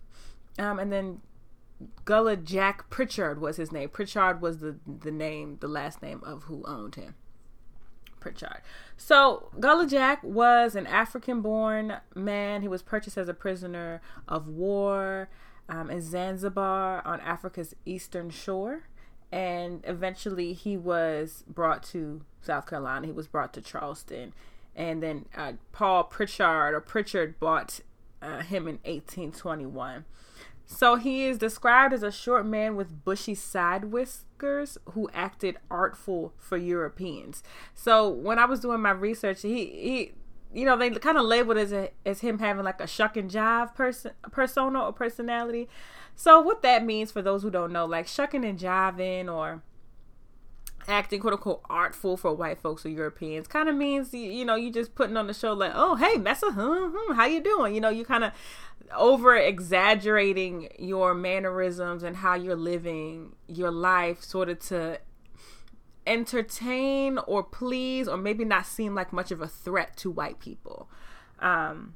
Um, 0.60 0.78
and 0.78 0.92
then 0.92 1.22
Gullah 2.04 2.36
Jack 2.36 2.90
Pritchard 2.90 3.40
was 3.40 3.56
his 3.56 3.72
name. 3.72 3.90
Pritchard 3.90 4.42
was 4.42 4.60
the 4.60 4.76
the 4.86 5.12
name, 5.12 5.58
the 5.62 5.68
last 5.70 6.02
name 6.02 6.22
of 6.24 6.44
who 6.44 6.64
owned 6.66 6.96
him. 6.96 7.16
Pritchard. 8.20 8.62
So 8.98 9.50
Gullah 9.60 9.88
Jack 9.88 10.22
was 10.22 10.76
an 10.76 10.86
African-born 10.86 11.98
man. 12.14 12.62
He 12.62 12.68
was 12.68 12.84
purchased 12.84 13.18
as 13.18 13.30
a 13.30 13.34
prisoner 13.34 14.02
of 14.28 14.48
war 14.48 15.30
um, 15.68 15.90
in 15.90 16.02
Zanzibar 16.02 17.02
on 17.06 17.20
Africa's 17.22 17.74
eastern 17.86 18.30
shore 18.30 18.84
and 19.32 19.84
eventually 19.86 20.54
he 20.54 20.78
was 20.78 21.44
brought 21.48 21.84
to 21.84 22.22
South 22.42 22.68
Carolina. 22.68 23.08
He 23.08 23.14
was 23.14 23.28
brought 23.28 23.54
to 23.54 23.62
Charleston, 23.62 24.34
and 24.76 25.02
then 25.02 25.26
uh, 25.36 25.54
Paul 25.72 26.04
Pritchard 26.06 26.74
or 26.74 26.82
Pritchard 26.82 27.40
bought 27.40 27.80
uh, 28.22 28.42
him 28.42 28.68
in 28.68 28.80
1821. 28.84 30.06
So 30.66 30.96
he 30.96 31.26
is 31.26 31.38
described 31.38 31.94
as 31.94 32.02
a 32.02 32.12
short 32.12 32.46
man 32.46 32.78
with 32.78 33.04
bushy 33.04 33.36
side 33.36 33.86
whiskers 33.86 34.78
who 34.92 35.10
acted 35.14 35.58
artful 35.70 36.34
for 36.38 36.58
Europeans. 36.58 37.44
So 37.76 38.08
when 38.08 38.40
I 38.40 38.46
was 38.46 38.62
doing 38.62 38.82
my 38.82 38.92
research, 38.92 39.42
he 39.42 39.66
he 39.66 40.12
you 40.54 40.66
know, 40.66 40.78
they 40.78 40.90
kind 40.92 41.18
of 41.18 41.26
labeled 41.26 41.58
as 41.58 41.72
a, 41.72 41.92
as 42.06 42.22
him 42.22 42.40
having 42.40 42.64
like 42.64 42.82
a 42.82 42.88
shuck 42.88 43.18
and 43.18 43.30
jive 43.30 43.74
person 43.76 44.12
persona 44.32 44.82
or 44.84 44.94
personality. 44.94 45.70
So 46.16 46.42
what 46.42 46.62
that 46.62 46.86
means 46.86 47.12
for 47.12 47.22
those 47.22 47.44
who 47.44 47.50
don't 47.50 47.72
know, 47.72 47.86
like 47.86 48.08
shucking 48.08 48.46
and 48.46 48.60
jiving 48.60 49.34
or 49.34 49.64
acting 50.88 51.20
quote 51.20 51.34
unquote 51.34 51.62
artful 51.70 52.18
for 52.18 52.34
white 52.34 52.60
folks 52.60 52.86
or 52.86 52.90
Europeans 52.90 53.48
kind 53.48 53.70
of 53.70 53.76
means 53.76 54.14
you, 54.14 54.32
you 54.32 54.44
know 54.44 54.56
you 54.56 54.72
just 54.72 54.96
putting 54.96 55.16
on 55.16 55.28
the 55.28 55.34
show 55.34 55.54
like 55.54 55.72
oh 55.76 55.96
hey 55.96 56.18
Messa 56.18 56.52
hmm, 56.52 56.96
hmm, 56.96 57.14
how 57.14 57.26
you 57.26 57.40
doing 57.40 57.76
you 57.76 57.82
know 57.82 57.90
you 57.90 58.04
kind 58.04 58.24
of 58.24 58.32
over 58.96 59.36
exaggerating 59.36 60.70
your 60.80 61.14
mannerisms 61.14 62.04
and 62.04 62.18
how 62.18 62.34
you're 62.34 62.56
living 62.56 63.34
your 63.48 63.72
life 63.72 64.24
sort 64.24 64.50
of 64.50 64.60
to 64.60 65.00
entertain 66.08 67.18
or 67.20 67.44
please 67.44 68.08
or 68.08 68.18
maybe 68.18 68.44
not 68.44 68.66
seem 68.66 68.96
like 68.96 69.14
much 69.14 69.32
of 69.32 69.42
a 69.42 69.48
threat 69.48 69.96
to 69.96 70.10
white 70.10 70.40
people 70.40 70.90
um 71.40 71.94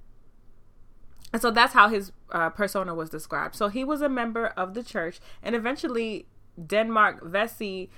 and 1.35 1.41
so 1.41 1.51
that's 1.51 1.73
how 1.73 1.89
his 1.89 2.13
uh, 2.31 2.49
persona 2.49 2.95
was 2.95 3.09
described. 3.09 3.55
So 3.55 3.67
he 3.67 3.83
was 3.83 4.01
a 4.01 4.07
member 4.07 4.47
of 4.47 4.73
the 4.73 4.81
church, 4.81 5.19
and 5.43 5.53
eventually 5.53 6.27
Denmark 6.65 7.25
Vesey, 7.25 7.89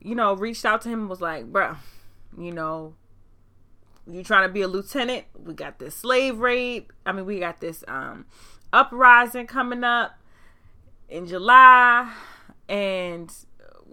you 0.00 0.14
know, 0.14 0.34
reached 0.34 0.64
out 0.64 0.82
to 0.82 0.88
him 0.88 1.00
and 1.00 1.08
was 1.08 1.20
like, 1.20 1.46
"Bro, 1.46 1.78
you 2.38 2.52
know, 2.52 2.94
you 4.08 4.22
trying 4.22 4.46
to 4.48 4.52
be 4.52 4.62
a 4.62 4.68
lieutenant? 4.68 5.24
We 5.34 5.52
got 5.52 5.80
this 5.80 5.96
slave 5.96 6.38
raid. 6.38 6.86
I 7.04 7.10
mean, 7.10 7.26
we 7.26 7.40
got 7.40 7.60
this 7.60 7.82
um 7.88 8.26
uprising 8.72 9.48
coming 9.48 9.82
up 9.82 10.20
in 11.08 11.26
July, 11.26 12.12
and 12.68 13.34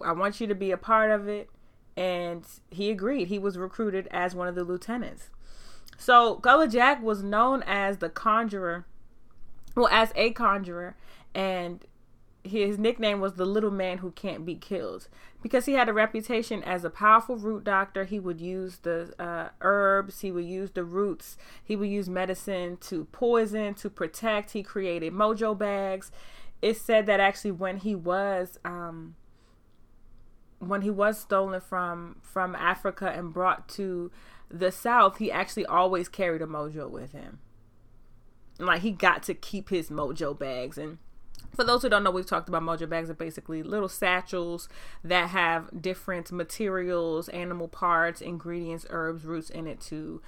I 0.04 0.12
want 0.12 0.40
you 0.40 0.46
to 0.46 0.54
be 0.54 0.70
a 0.70 0.76
part 0.76 1.10
of 1.10 1.28
it." 1.28 1.50
And 1.96 2.44
he 2.70 2.90
agreed. 2.90 3.28
He 3.28 3.38
was 3.38 3.56
recruited 3.56 4.08
as 4.10 4.34
one 4.34 4.48
of 4.48 4.54
the 4.54 4.64
lieutenants. 4.64 5.30
So 5.96 6.36
Gullah 6.36 6.68
Jack 6.68 7.02
was 7.02 7.22
known 7.22 7.62
as 7.64 7.98
the 7.98 8.08
conjurer, 8.08 8.84
well, 9.76 9.88
as 9.90 10.12
a 10.16 10.30
conjurer, 10.32 10.96
and 11.34 11.84
his 12.44 12.78
nickname 12.78 13.20
was 13.20 13.34
the 13.34 13.46
little 13.46 13.70
man 13.70 13.98
who 13.98 14.10
can't 14.10 14.44
be 14.44 14.54
killed 14.54 15.08
because 15.42 15.64
he 15.64 15.72
had 15.72 15.88
a 15.88 15.94
reputation 15.94 16.62
as 16.62 16.84
a 16.84 16.90
powerful 16.90 17.36
root 17.36 17.64
doctor. 17.64 18.04
He 18.04 18.20
would 18.20 18.40
use 18.40 18.78
the 18.78 19.14
uh, 19.18 19.48
herbs, 19.62 20.20
he 20.20 20.30
would 20.30 20.44
use 20.44 20.70
the 20.72 20.84
roots, 20.84 21.38
he 21.62 21.74
would 21.74 21.88
use 21.88 22.08
medicine 22.08 22.76
to 22.82 23.06
poison, 23.06 23.74
to 23.74 23.88
protect. 23.88 24.50
He 24.50 24.62
created 24.62 25.14
mojo 25.14 25.56
bags. 25.56 26.12
It 26.60 26.76
said 26.76 27.06
that 27.06 27.20
actually 27.20 27.52
when 27.52 27.78
he 27.78 27.94
was 27.94 28.58
um, 28.64 29.16
when 30.58 30.82
he 30.82 30.90
was 30.90 31.18
stolen 31.18 31.60
from 31.60 32.16
from 32.22 32.54
Africa 32.54 33.12
and 33.14 33.32
brought 33.32 33.68
to 33.70 34.10
the 34.50 34.70
South, 34.70 35.18
he 35.18 35.30
actually 35.30 35.66
always 35.66 36.08
carried 36.08 36.42
a 36.42 36.46
mojo 36.46 36.88
with 36.88 37.12
him. 37.12 37.40
Like 38.58 38.82
he 38.82 38.92
got 38.92 39.22
to 39.24 39.34
keep 39.34 39.68
his 39.68 39.90
mojo 39.90 40.38
bags 40.38 40.78
and 40.78 40.98
for 41.54 41.64
those 41.64 41.82
who 41.82 41.88
don't 41.88 42.02
know, 42.02 42.10
we've 42.10 42.26
talked 42.26 42.48
about 42.48 42.62
mojo 42.62 42.88
bags 42.88 43.10
are 43.10 43.14
basically 43.14 43.62
little 43.62 43.88
satchels 43.88 44.68
that 45.02 45.30
have 45.30 45.80
different 45.80 46.32
materials, 46.32 47.28
animal 47.28 47.68
parts, 47.68 48.20
ingredients, 48.20 48.86
herbs, 48.90 49.24
roots 49.24 49.50
in 49.50 49.66
it 49.66 49.80
to 49.82 50.20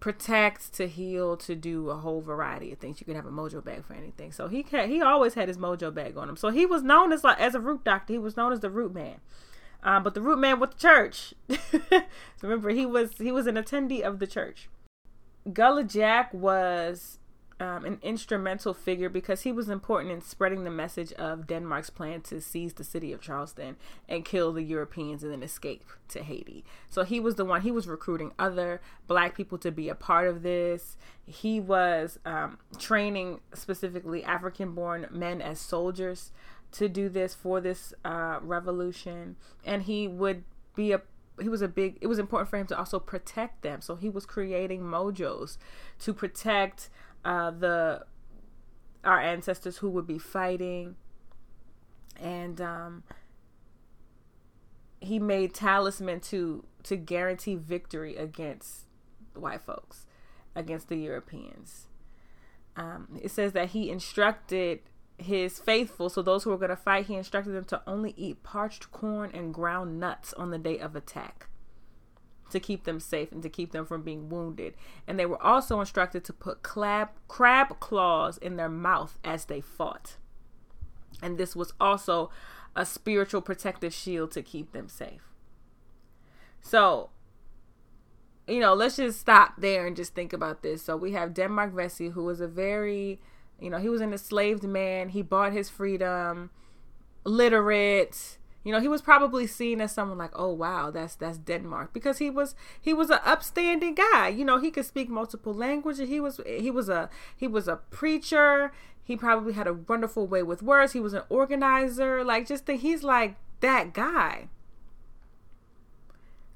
protect, 0.00 0.72
to 0.74 0.86
heal, 0.86 1.36
to 1.36 1.54
do 1.54 1.90
a 1.90 1.96
whole 1.96 2.20
variety 2.20 2.72
of 2.72 2.78
things. 2.78 3.00
You 3.00 3.04
can 3.04 3.16
have 3.16 3.26
a 3.26 3.30
mojo 3.30 3.62
bag 3.62 3.84
for 3.84 3.94
anything. 3.94 4.32
So 4.32 4.48
he 4.48 4.64
had, 4.70 4.88
he 4.88 5.02
always 5.02 5.34
had 5.34 5.48
his 5.48 5.58
mojo 5.58 5.92
bag 5.92 6.16
on 6.16 6.28
him. 6.28 6.36
So 6.36 6.50
he 6.50 6.66
was 6.66 6.82
known 6.82 7.12
as 7.12 7.24
like 7.24 7.40
as 7.40 7.54
a 7.54 7.60
root 7.60 7.84
doctor. 7.84 8.12
He 8.12 8.18
was 8.18 8.36
known 8.36 8.52
as 8.52 8.60
the 8.60 8.70
root 8.70 8.94
man. 8.94 9.16
Um, 9.82 10.02
but 10.02 10.14
the 10.14 10.20
root 10.20 10.38
man 10.38 10.60
with 10.60 10.72
the 10.72 10.78
church. 10.78 11.34
remember, 12.42 12.70
he 12.70 12.84
was 12.86 13.12
he 13.18 13.32
was 13.32 13.46
an 13.46 13.56
attendee 13.56 14.02
of 14.02 14.18
the 14.18 14.26
church. 14.26 14.68
Gullah 15.52 15.84
Jack 15.84 16.32
was 16.34 17.18
um, 17.60 17.84
an 17.84 17.98
instrumental 18.02 18.72
figure 18.72 19.08
because 19.08 19.42
he 19.42 19.52
was 19.52 19.68
important 19.68 20.12
in 20.12 20.20
spreading 20.20 20.64
the 20.64 20.70
message 20.70 21.12
of 21.14 21.46
Denmark's 21.46 21.90
plan 21.90 22.20
to 22.22 22.40
seize 22.40 22.74
the 22.74 22.84
city 22.84 23.12
of 23.12 23.20
Charleston 23.20 23.76
and 24.08 24.24
kill 24.24 24.52
the 24.52 24.62
Europeans 24.62 25.22
and 25.22 25.32
then 25.32 25.42
escape 25.42 25.84
to 26.08 26.22
Haiti. 26.22 26.64
So 26.88 27.04
he 27.04 27.18
was 27.18 27.34
the 27.34 27.44
one, 27.44 27.62
he 27.62 27.70
was 27.70 27.88
recruiting 27.88 28.32
other 28.38 28.80
black 29.06 29.36
people 29.36 29.58
to 29.58 29.72
be 29.72 29.88
a 29.88 29.94
part 29.94 30.28
of 30.28 30.42
this. 30.42 30.96
He 31.26 31.58
was 31.60 32.18
um, 32.24 32.58
training 32.78 33.40
specifically 33.54 34.22
African 34.22 34.72
born 34.72 35.08
men 35.10 35.42
as 35.42 35.58
soldiers 35.58 36.30
to 36.72 36.88
do 36.88 37.08
this 37.08 37.34
for 37.34 37.60
this 37.60 37.92
uh, 38.04 38.38
revolution. 38.40 39.36
And 39.64 39.82
he 39.82 40.06
would 40.06 40.44
be 40.76 40.92
a 40.92 41.02
he 41.40 41.48
was 41.48 41.62
a 41.62 41.68
big 41.68 41.98
it 42.00 42.06
was 42.06 42.18
important 42.18 42.50
for 42.50 42.56
him 42.56 42.66
to 42.66 42.76
also 42.76 42.98
protect 42.98 43.62
them 43.62 43.80
so 43.80 43.94
he 43.94 44.08
was 44.08 44.26
creating 44.26 44.80
mojos 44.80 45.56
to 45.98 46.12
protect 46.12 46.90
uh, 47.28 47.50
the 47.50 48.06
our 49.04 49.20
ancestors 49.20 49.76
who 49.76 49.90
would 49.90 50.06
be 50.06 50.18
fighting, 50.18 50.96
and 52.18 52.58
um, 52.58 53.02
he 54.98 55.18
made 55.18 55.52
talisman 55.52 56.20
to 56.20 56.64
to 56.84 56.96
guarantee 56.96 57.54
victory 57.54 58.16
against 58.16 58.86
white 59.34 59.60
folks, 59.60 60.06
against 60.56 60.88
the 60.88 60.96
Europeans. 60.96 61.88
Um, 62.76 63.18
it 63.20 63.30
says 63.30 63.52
that 63.52 63.70
he 63.70 63.90
instructed 63.90 64.80
his 65.18 65.58
faithful, 65.58 66.08
so 66.08 66.22
those 66.22 66.44
who 66.44 66.50
were 66.50 66.56
going 66.56 66.70
to 66.70 66.76
fight, 66.76 67.06
he 67.06 67.14
instructed 67.14 67.50
them 67.50 67.64
to 67.64 67.82
only 67.86 68.14
eat 68.16 68.42
parched 68.42 68.90
corn 68.90 69.32
and 69.34 69.52
ground 69.52 70.00
nuts 70.00 70.32
on 70.32 70.50
the 70.50 70.58
day 70.58 70.78
of 70.78 70.96
attack 70.96 71.47
to 72.50 72.60
keep 72.60 72.84
them 72.84 73.00
safe 73.00 73.32
and 73.32 73.42
to 73.42 73.48
keep 73.48 73.72
them 73.72 73.84
from 73.84 74.02
being 74.02 74.28
wounded. 74.28 74.74
And 75.06 75.18
they 75.18 75.26
were 75.26 75.42
also 75.42 75.80
instructed 75.80 76.24
to 76.24 76.32
put 76.32 76.62
crab, 76.62 77.10
crab 77.26 77.80
claws 77.80 78.38
in 78.38 78.56
their 78.56 78.68
mouth 78.68 79.18
as 79.24 79.46
they 79.46 79.60
fought. 79.60 80.16
And 81.22 81.38
this 81.38 81.54
was 81.56 81.72
also 81.80 82.30
a 82.76 82.86
spiritual 82.86 83.40
protective 83.40 83.92
shield 83.92 84.30
to 84.32 84.42
keep 84.42 84.72
them 84.72 84.88
safe. 84.88 85.32
So, 86.60 87.10
you 88.46 88.60
know, 88.60 88.74
let's 88.74 88.96
just 88.96 89.20
stop 89.20 89.54
there 89.58 89.86
and 89.86 89.96
just 89.96 90.14
think 90.14 90.32
about 90.32 90.62
this. 90.62 90.82
So 90.82 90.96
we 90.96 91.12
have 91.12 91.34
Denmark 91.34 91.74
Vesey, 91.74 92.10
who 92.10 92.24
was 92.24 92.40
a 92.40 92.48
very, 92.48 93.20
you 93.60 93.68
know, 93.68 93.78
he 93.78 93.88
was 93.88 94.00
an 94.00 94.12
enslaved 94.12 94.64
man. 94.64 95.10
He 95.10 95.22
bought 95.22 95.52
his 95.52 95.68
freedom, 95.68 96.50
literate, 97.24 98.38
you 98.64 98.72
know, 98.72 98.80
he 98.80 98.88
was 98.88 99.00
probably 99.00 99.46
seen 99.46 99.80
as 99.80 99.92
someone 99.92 100.18
like, 100.18 100.32
"Oh 100.34 100.52
wow, 100.52 100.90
that's 100.90 101.14
that's 101.14 101.38
Denmark," 101.38 101.92
because 101.92 102.18
he 102.18 102.28
was 102.28 102.54
he 102.80 102.92
was 102.92 103.10
an 103.10 103.20
upstanding 103.24 103.94
guy. 103.94 104.28
You 104.28 104.44
know, 104.44 104.58
he 104.58 104.70
could 104.70 104.84
speak 104.84 105.08
multiple 105.08 105.54
languages. 105.54 106.08
He 106.08 106.20
was 106.20 106.40
he 106.46 106.70
was 106.70 106.88
a 106.88 107.08
he 107.36 107.46
was 107.46 107.68
a 107.68 107.76
preacher. 107.76 108.72
He 109.02 109.16
probably 109.16 109.54
had 109.54 109.66
a 109.66 109.72
wonderful 109.72 110.26
way 110.26 110.42
with 110.42 110.62
words. 110.62 110.92
He 110.92 111.00
was 111.00 111.14
an 111.14 111.22
organizer. 111.30 112.22
Like, 112.24 112.46
just 112.46 112.66
think 112.66 112.82
he's 112.82 113.02
like 113.02 113.36
that 113.60 113.94
guy, 113.94 114.48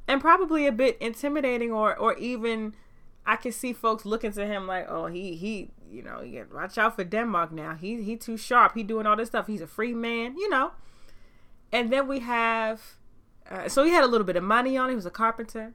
and 0.06 0.20
probably 0.20 0.66
a 0.66 0.72
bit 0.72 0.98
intimidating, 1.00 1.72
or 1.72 1.96
or 1.96 2.14
even 2.18 2.74
I 3.24 3.36
can 3.36 3.52
see 3.52 3.72
folks 3.72 4.04
looking 4.04 4.32
to 4.32 4.44
him 4.46 4.66
like, 4.66 4.86
"Oh, 4.88 5.06
he 5.06 5.34
he." 5.36 5.70
You 5.90 6.02
know, 6.02 6.24
watch 6.54 6.78
out 6.78 6.96
for 6.96 7.04
Denmark 7.04 7.52
now. 7.52 7.74
He 7.74 8.02
he 8.02 8.16
too 8.16 8.38
sharp. 8.38 8.74
He 8.74 8.82
doing 8.82 9.06
all 9.06 9.14
this 9.14 9.28
stuff. 9.28 9.46
He's 9.46 9.60
a 9.60 9.66
free 9.66 9.92
man. 9.92 10.34
You 10.38 10.48
know, 10.48 10.72
and 11.72 11.92
then 11.92 12.06
we 12.06 12.20
have, 12.20 12.82
uh, 13.50 13.68
so 13.68 13.84
he 13.84 13.90
had 13.90 14.04
a 14.04 14.06
little 14.06 14.26
bit 14.26 14.36
of 14.36 14.44
money 14.44 14.76
on. 14.76 14.88
He 14.88 14.94
was 14.94 15.06
a 15.06 15.10
carpenter, 15.10 15.74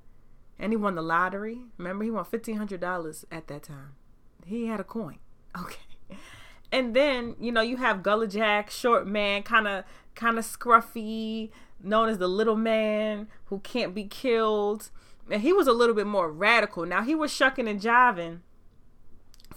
and 0.60 0.72
he 0.72 0.78
won 0.78 0.96
the 0.96 1.02
lottery. 1.02 1.62
Remember, 1.78 2.04
he 2.04 2.12
won 2.12 2.26
fifteen 2.26 2.58
hundred 2.58 2.80
dollars 2.80 3.26
at 3.32 3.48
that 3.48 3.64
time. 3.64 3.96
He 4.46 4.68
had 4.68 4.80
a 4.80 4.86
coin. 4.86 5.20
Okay. 5.60 5.80
And 6.72 6.94
then 6.94 7.36
you 7.40 7.52
know 7.52 7.62
you 7.62 7.78
have 7.78 8.04
Gullah 8.04 8.28
Jack, 8.28 8.70
short 8.70 9.08
man, 9.08 9.42
kind 9.42 9.68
of 9.68 9.86
kind 10.14 10.38
of 10.38 10.46
scruffy, 10.46 11.50
known 11.82 12.10
as 12.10 12.18
the 12.20 12.28
little 12.28 12.58
man 12.58 13.28
who 13.46 13.60
can't 13.60 13.96
be 13.96 14.04
killed. 14.04 14.92
And 15.32 15.42
he 15.42 15.52
was 15.52 15.68
a 15.68 15.74
little 15.74 15.96
bit 15.96 16.06
more 16.06 16.32
radical. 16.32 16.86
Now 16.86 17.02
he 17.02 17.16
was 17.16 17.34
shucking 17.34 17.68
and 17.68 17.82
jiving 17.82 18.42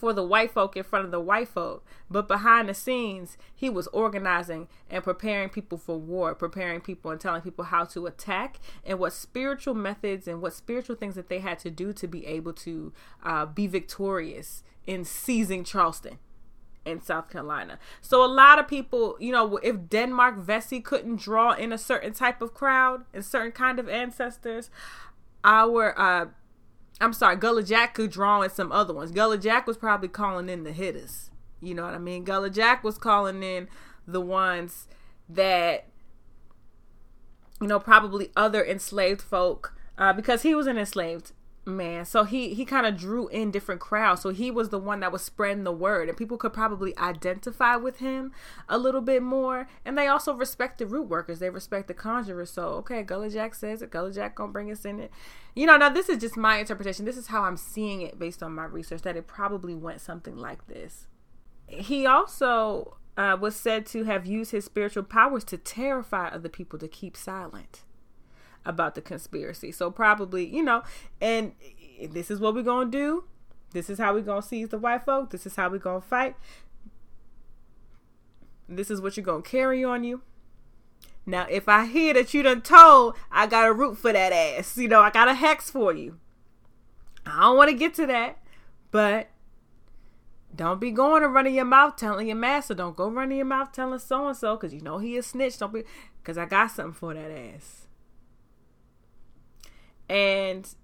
for 0.01 0.15
the 0.15 0.25
white 0.25 0.51
folk 0.51 0.77
in 0.77 0.83
front 0.83 1.05
of 1.05 1.11
the 1.11 1.21
white 1.21 1.49
folk. 1.49 1.85
But 2.11 2.27
behind 2.27 2.69
the 2.69 2.75
scenes, 2.75 3.37
he 3.55 3.69
was 3.69 3.87
organizing 3.89 4.67
and 4.89 5.05
preparing 5.05 5.51
people 5.51 5.77
for 5.77 5.99
war, 5.99 6.35
preparing 6.35 6.81
people 6.81 7.11
and 7.11 7.21
telling 7.21 7.43
people 7.43 7.67
how 7.67 7.85
to 7.85 8.07
attack 8.07 8.59
and 8.85 8.99
what 8.99 9.13
spiritual 9.13 9.75
methods 9.75 10.27
and 10.27 10.41
what 10.41 10.55
spiritual 10.55 10.97
things 10.97 11.15
that 11.17 11.29
they 11.29 11.41
had 11.41 11.59
to 11.61 11.71
do 11.71 11.93
to 11.93 12.09
be 12.09 12.27
able 12.27 12.55
to 12.55 12.93
uh, 13.23 13.45
be 13.45 13.67
victorious 13.67 14.65
in 14.87 15.05
seizing 15.05 15.65
Charleston 15.65 16.19
in 16.87 17.03
South 17.03 17.29
Carolina. 17.29 17.79
So 18.01 18.25
a 18.25 18.27
lot 18.27 18.59
of 18.59 18.67
people, 18.67 19.17
you 19.21 19.33
know, 19.33 19.59
if 19.59 19.91
Denmark 19.91 20.39
Vesey 20.39 20.81
couldn't 20.81 21.21
draw 21.21 21.53
in 21.53 21.75
a 21.75 21.79
certain 21.79 22.15
type 22.15 22.41
of 22.41 22.55
crowd 22.55 23.05
and 23.13 23.23
certain 23.23 23.53
kind 23.53 23.79
of 23.79 23.87
ancestors, 23.87 24.71
our 25.45 25.99
uh, 25.99 26.27
I'm 27.01 27.13
sorry, 27.13 27.37
Gullah 27.37 27.63
Jack 27.63 27.95
could 27.95 28.11
draw 28.11 28.43
in 28.43 28.51
some 28.51 28.71
other 28.73 28.93
ones. 28.93 29.11
Gullah 29.11 29.39
Jack 29.39 29.67
was 29.67 29.77
probably 29.77 30.09
calling 30.09 30.49
in 30.49 30.65
the 30.65 30.73
hitters. 30.73 31.31
You 31.61 31.75
know 31.75 31.85
what 31.85 31.95
I 31.95 31.99
mean? 31.99 32.25
Gullah 32.25 32.51
Jack 32.51 32.85
was 32.85 32.99
calling 32.99 33.43
in 33.43 33.69
the 34.07 34.21
ones 34.21 34.87
that, 35.29 35.87
you 37.61 37.67
know, 37.67 37.79
probably 37.79 38.31
other 38.37 38.65
enslaved 38.65 39.23
folk, 39.23 39.75
uh, 39.97 40.13
because 40.13 40.43
he 40.43 40.55
was 40.55 40.67
an 40.67 40.79
enslaved 40.79 41.33
man. 41.77 42.05
So 42.05 42.25
he 42.25 42.55
he 42.55 42.65
kind 42.65 42.87
of 42.87 42.97
drew 42.97 43.29
in 43.29 43.51
different 43.51 43.81
crowds. 43.81 44.23
So 44.23 44.31
he 44.31 44.51
was 44.51 44.69
the 44.69 44.79
one 44.79 45.01
that 45.01 45.13
was 45.13 45.23
spreading 45.23 45.65
the 45.65 45.73
word 45.73 46.09
and 46.09 46.17
people 46.17 46.37
could 46.37 46.53
probably 46.53 46.97
identify 46.99 47.77
with 47.77 47.99
him 47.99 48.33
a 48.69 48.79
little 48.79 49.01
bit 49.01 49.23
more. 49.23 49.69
And 49.85 49.97
they 49.97 50.07
also 50.07 50.35
respect 50.35 50.79
the 50.79 50.87
root 50.87 51.09
workers. 51.09 51.39
They 51.39 51.51
respect 51.51 51.89
the 51.89 51.95
conjurers. 51.95 52.51
So 52.51 52.69
okay 52.81 53.03
gullah 53.03 53.31
jack 53.31 53.55
says 53.55 53.83
it. 53.83 53.91
Gullah 53.91 54.13
jack 54.13 54.35
gonna 54.35 54.53
bring 54.53 54.71
us 54.71 54.85
in 54.85 55.01
it. 55.01 55.11
You 55.55 55.67
know 55.67 55.77
now 55.77 55.89
this 55.89 56.09
is 56.09 56.19
just 56.19 56.37
my 56.37 56.59
interpretation. 56.59 57.05
This 57.05 57.17
is 57.17 57.29
how 57.29 57.43
i'm 57.43 57.57
seeing 57.57 58.03
it 58.03 58.19
based 58.19 58.43
on 58.43 58.55
my 58.55 58.65
research 58.65 59.03
that 59.03 59.17
it 59.17 59.27
probably 59.27 59.75
went 59.75 60.01
something 60.01 60.37
like 60.37 60.67
this. 60.67 61.07
He 61.67 62.07
also 62.07 62.97
uh, 63.17 63.37
was 63.41 63.55
said 63.55 63.87
to 63.87 64.05
have 64.05 64.27
used 64.27 64.51
his 64.51 64.65
spiritual 64.65 65.05
powers 65.05 65.45
to 65.45 65.57
terrify 65.57 66.29
other 66.29 66.49
people 66.49 66.79
to 66.79 66.89
keep 66.89 67.17
silent 67.17 67.83
about 68.65 68.95
the 68.95 69.01
conspiracy. 69.01 69.73
So 69.73 69.91
probably, 69.91 70.45
you 70.45 70.63
know, 70.63 70.83
and 71.21 71.53
this 72.11 72.31
is 72.31 72.41
what 72.41 72.55
we're 72.55 72.63
gonna 72.63 72.91
do. 72.91 73.25
This 73.73 73.89
is 73.89 73.99
how 73.99 74.15
we're 74.15 74.23
gonna 74.23 74.43
seize 74.43 74.69
the 74.69 74.79
white 74.79 75.05
folk. 75.05 75.31
This 75.31 75.47
is 75.47 75.57
how 75.57 75.69
we're 75.69 75.79
gonna 75.79 76.01
fight. 76.01 76.37
This 78.69 78.91
is 78.91 79.01
what 79.01 79.17
you're 79.17 79.25
gonna 79.25 79.43
carry 79.43 79.85
on 79.85 80.05
you. 80.05 80.23
Now, 81.27 81.47
if 81.49 81.69
I 81.69 81.87
hear 81.87 82.15
that 82.15 82.33
you 82.35 82.43
done 82.43 82.63
told, 82.63 83.17
I 83.31 83.47
got 83.47 83.69
a 83.69 83.73
root 83.73 83.99
for 83.99 84.13
that 84.13 84.33
ass. 84.33 84.77
You 84.77 84.89
know, 84.89 85.01
I 85.01 85.11
got 85.11 85.29
a 85.29 85.35
hex 85.35 85.71
for 85.71 85.93
you. 85.93 86.19
I 87.27 87.41
don't 87.41 87.57
want 87.57 87.71
to 87.71 87.77
get 87.77 87.95
to 87.95 88.07
that, 88.07 88.39
but 88.91 89.29
don't 90.55 90.81
be 90.81 90.91
going 90.91 91.23
and 91.23 91.33
running 91.33 91.55
your 91.55 91.65
mouth 91.65 91.97
telling 91.97 92.27
your 92.27 92.37
master. 92.37 92.75
Don't 92.75 92.97
go 92.97 93.09
running 93.11 93.37
your 93.37 93.47
mouth 93.47 93.73
telling 93.73 93.99
so 93.99 94.27
and 94.29 94.37
so 94.37 94.57
because 94.57 94.75
you 94.75 94.81
know 94.81 94.99
he 94.99 95.17
a 95.17 95.23
snitch. 95.23 95.59
Don't 95.59 95.73
be 95.73 95.85
because 96.23 96.39
I 96.39 96.47
got 96.47 96.71
something 96.71 96.95
for 96.95 97.15
that 97.15 97.31
ass 97.31 97.87
and 100.11 100.75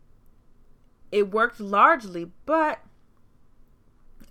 it 1.11 1.33
worked 1.33 1.59
largely, 1.59 2.31
but 2.47 2.79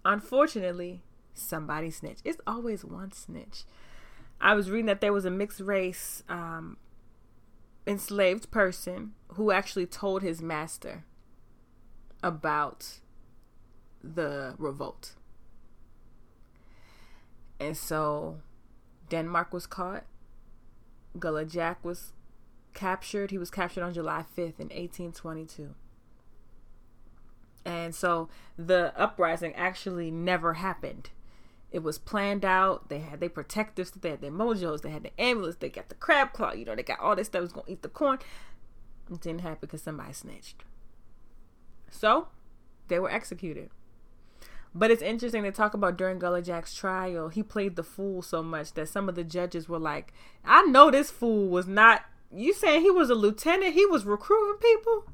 unfortunately, 0.06 1.02
somebody 1.34 1.92
snitched. 1.92 2.22
It's 2.24 2.40
always 2.48 2.86
one 2.86 3.12
snitch. 3.12 3.66
I 4.40 4.54
was 4.54 4.70
reading 4.70 4.86
that 4.86 5.02
there 5.02 5.12
was 5.12 5.26
a 5.26 5.30
mixed 5.30 5.60
race 5.60 6.24
um, 6.30 6.78
enslaved 7.86 8.50
person 8.52 9.12
who 9.34 9.52
actually 9.52 9.86
told 9.86 10.22
his 10.22 10.42
master 10.42 11.04
about 12.24 13.00
the 14.02 14.56
revolt. 14.58 15.16
And 17.60 17.76
so 17.76 18.38
Denmark 19.10 19.54
was 19.54 19.68
caught. 19.68 20.06
Gullah 21.20 21.46
Jack 21.46 21.84
was 21.84 22.14
captured. 22.76 23.32
He 23.32 23.38
was 23.38 23.50
captured 23.50 23.84
on 23.84 23.94
July 23.94 24.26
5th 24.38 24.60
in 24.60 24.68
1822. 24.68 25.74
And 27.66 27.96
so 27.96 28.30
the 28.58 28.94
uprising 28.96 29.56
actually 29.56 30.12
never 30.12 30.54
happened. 30.54 31.10
It 31.72 31.82
was 31.82 31.98
planned 31.98 32.46
out. 32.46 32.90
They 32.90 33.00
had 33.00 33.20
their 33.20 33.30
protectives. 33.30 33.92
They 33.92 34.12
had 34.12 34.22
their 34.22 34.32
mojos. 34.32 34.82
They 34.82 34.92
had 34.92 35.04
the 35.04 35.20
ambulance. 35.20 35.56
They 35.56 35.70
got 35.70 35.90
the 35.90 35.96
crab 35.96 36.32
claw. 36.32 36.54
You 36.54 36.66
know, 36.66 36.76
they 36.76 36.84
got 36.84 37.00
all 37.00 37.16
this 37.16 37.28
stuff 37.28 37.42
was 37.42 37.52
going 37.52 37.66
to 37.66 37.72
eat 37.72 37.82
the 37.82 37.90
corn. 37.90 38.20
It 39.12 39.20
didn't 39.20 39.42
happen 39.42 39.58
because 39.62 39.82
somebody 39.82 40.14
snitched. 40.14 40.64
So 41.90 42.28
they 42.88 43.00
were 43.00 43.12
executed. 43.12 43.72
But 44.74 44.92
it's 44.92 45.02
interesting 45.02 45.44
to 45.44 45.52
talk 45.52 45.74
about 45.74 45.98
during 45.98 46.20
Gullah 46.20 46.42
Jack's 46.42 46.74
trial, 46.74 47.30
he 47.30 47.42
played 47.42 47.78
the 47.78 47.84
fool 47.84 48.22
so 48.22 48.44
much 48.44 48.74
that 48.74 48.90
some 48.90 49.08
of 49.08 49.16
the 49.16 49.24
judges 49.24 49.70
were 49.70 49.80
like, 49.80 50.14
I 50.44 50.64
know 50.64 50.92
this 50.92 51.10
fool 51.10 51.48
was 51.48 51.66
not, 51.66 52.04
you 52.32 52.54
saying 52.54 52.82
he 52.82 52.92
was 52.92 53.10
a 53.10 53.16
lieutenant? 53.16 53.74
He 53.74 53.86
was 53.86 54.06
recruiting 54.06 54.60
people? 54.62 55.06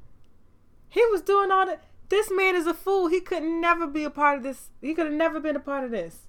He 0.90 1.06
was 1.06 1.22
doing 1.22 1.52
all 1.52 1.66
that. 1.66 1.84
This 2.10 2.30
man 2.30 2.56
is 2.56 2.68
a 2.68 2.74
fool. 2.74 3.08
He 3.08 3.22
could 3.22 3.44
never 3.44 3.88
be 3.88 4.04
a 4.04 4.10
part 4.10 4.38
of 4.38 4.44
this. 4.44 4.70
He 4.82 4.94
could 4.94 5.06
have 5.06 5.16
never 5.16 5.40
been 5.40 5.56
a 5.56 5.62
part 5.62 5.86
of 5.86 5.92
this. 5.92 6.28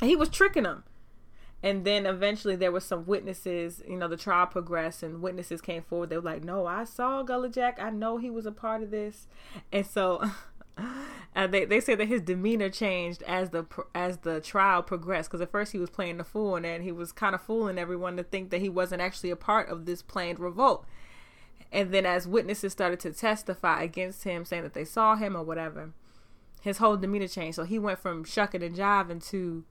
he 0.00 0.14
was 0.14 0.28
tricking 0.28 0.64
them. 0.64 0.84
And 1.62 1.86
then 1.86 2.04
eventually 2.04 2.56
there 2.56 2.70
were 2.70 2.80
some 2.80 3.06
witnesses, 3.06 3.82
you 3.88 3.96
know, 3.96 4.06
the 4.06 4.18
trial 4.18 4.44
progressed 4.44 5.02
and 5.02 5.22
witnesses 5.22 5.62
came 5.62 5.82
forward. 5.82 6.10
They 6.10 6.16
were 6.16 6.22
like, 6.22 6.44
no, 6.44 6.66
I 6.66 6.84
saw 6.84 7.22
Gullah 7.22 7.48
Jack. 7.48 7.78
I 7.80 7.88
know 7.88 8.18
he 8.18 8.28
was 8.28 8.44
a 8.44 8.52
part 8.52 8.82
of 8.82 8.90
this. 8.90 9.28
And 9.72 9.86
so 9.86 10.22
and 11.34 11.52
they 11.52 11.64
they 11.64 11.80
say 11.80 11.94
that 11.94 12.06
his 12.06 12.20
demeanor 12.20 12.68
changed 12.68 13.22
as 13.24 13.50
the 13.50 13.64
as 13.94 14.18
the 14.18 14.40
trial 14.40 14.82
progressed 14.82 15.30
because 15.30 15.40
at 15.40 15.50
first 15.50 15.72
he 15.72 15.78
was 15.78 15.90
playing 15.90 16.18
the 16.18 16.24
fool 16.24 16.56
and 16.56 16.64
then 16.64 16.82
he 16.82 16.92
was 16.92 17.12
kind 17.12 17.34
of 17.34 17.42
fooling 17.42 17.78
everyone 17.78 18.16
to 18.16 18.22
think 18.22 18.50
that 18.50 18.60
he 18.60 18.68
wasn't 18.68 19.00
actually 19.00 19.30
a 19.30 19.36
part 19.36 19.68
of 19.68 19.86
this 19.86 20.02
planned 20.02 20.40
revolt. 20.40 20.84
And 21.72 21.92
then 21.92 22.06
as 22.06 22.28
witnesses 22.28 22.72
started 22.72 23.00
to 23.00 23.12
testify 23.12 23.82
against 23.82 24.24
him 24.24 24.44
saying 24.44 24.62
that 24.62 24.74
they 24.74 24.84
saw 24.84 25.16
him 25.16 25.36
or 25.36 25.42
whatever 25.42 25.92
his 26.64 26.78
whole 26.78 26.96
demeanor 26.96 27.28
changed. 27.28 27.56
So 27.56 27.64
he 27.64 27.78
went 27.78 27.98
from 27.98 28.24
shucking 28.24 28.62
and 28.62 28.74
jiving 28.74 29.24
to 29.28 29.64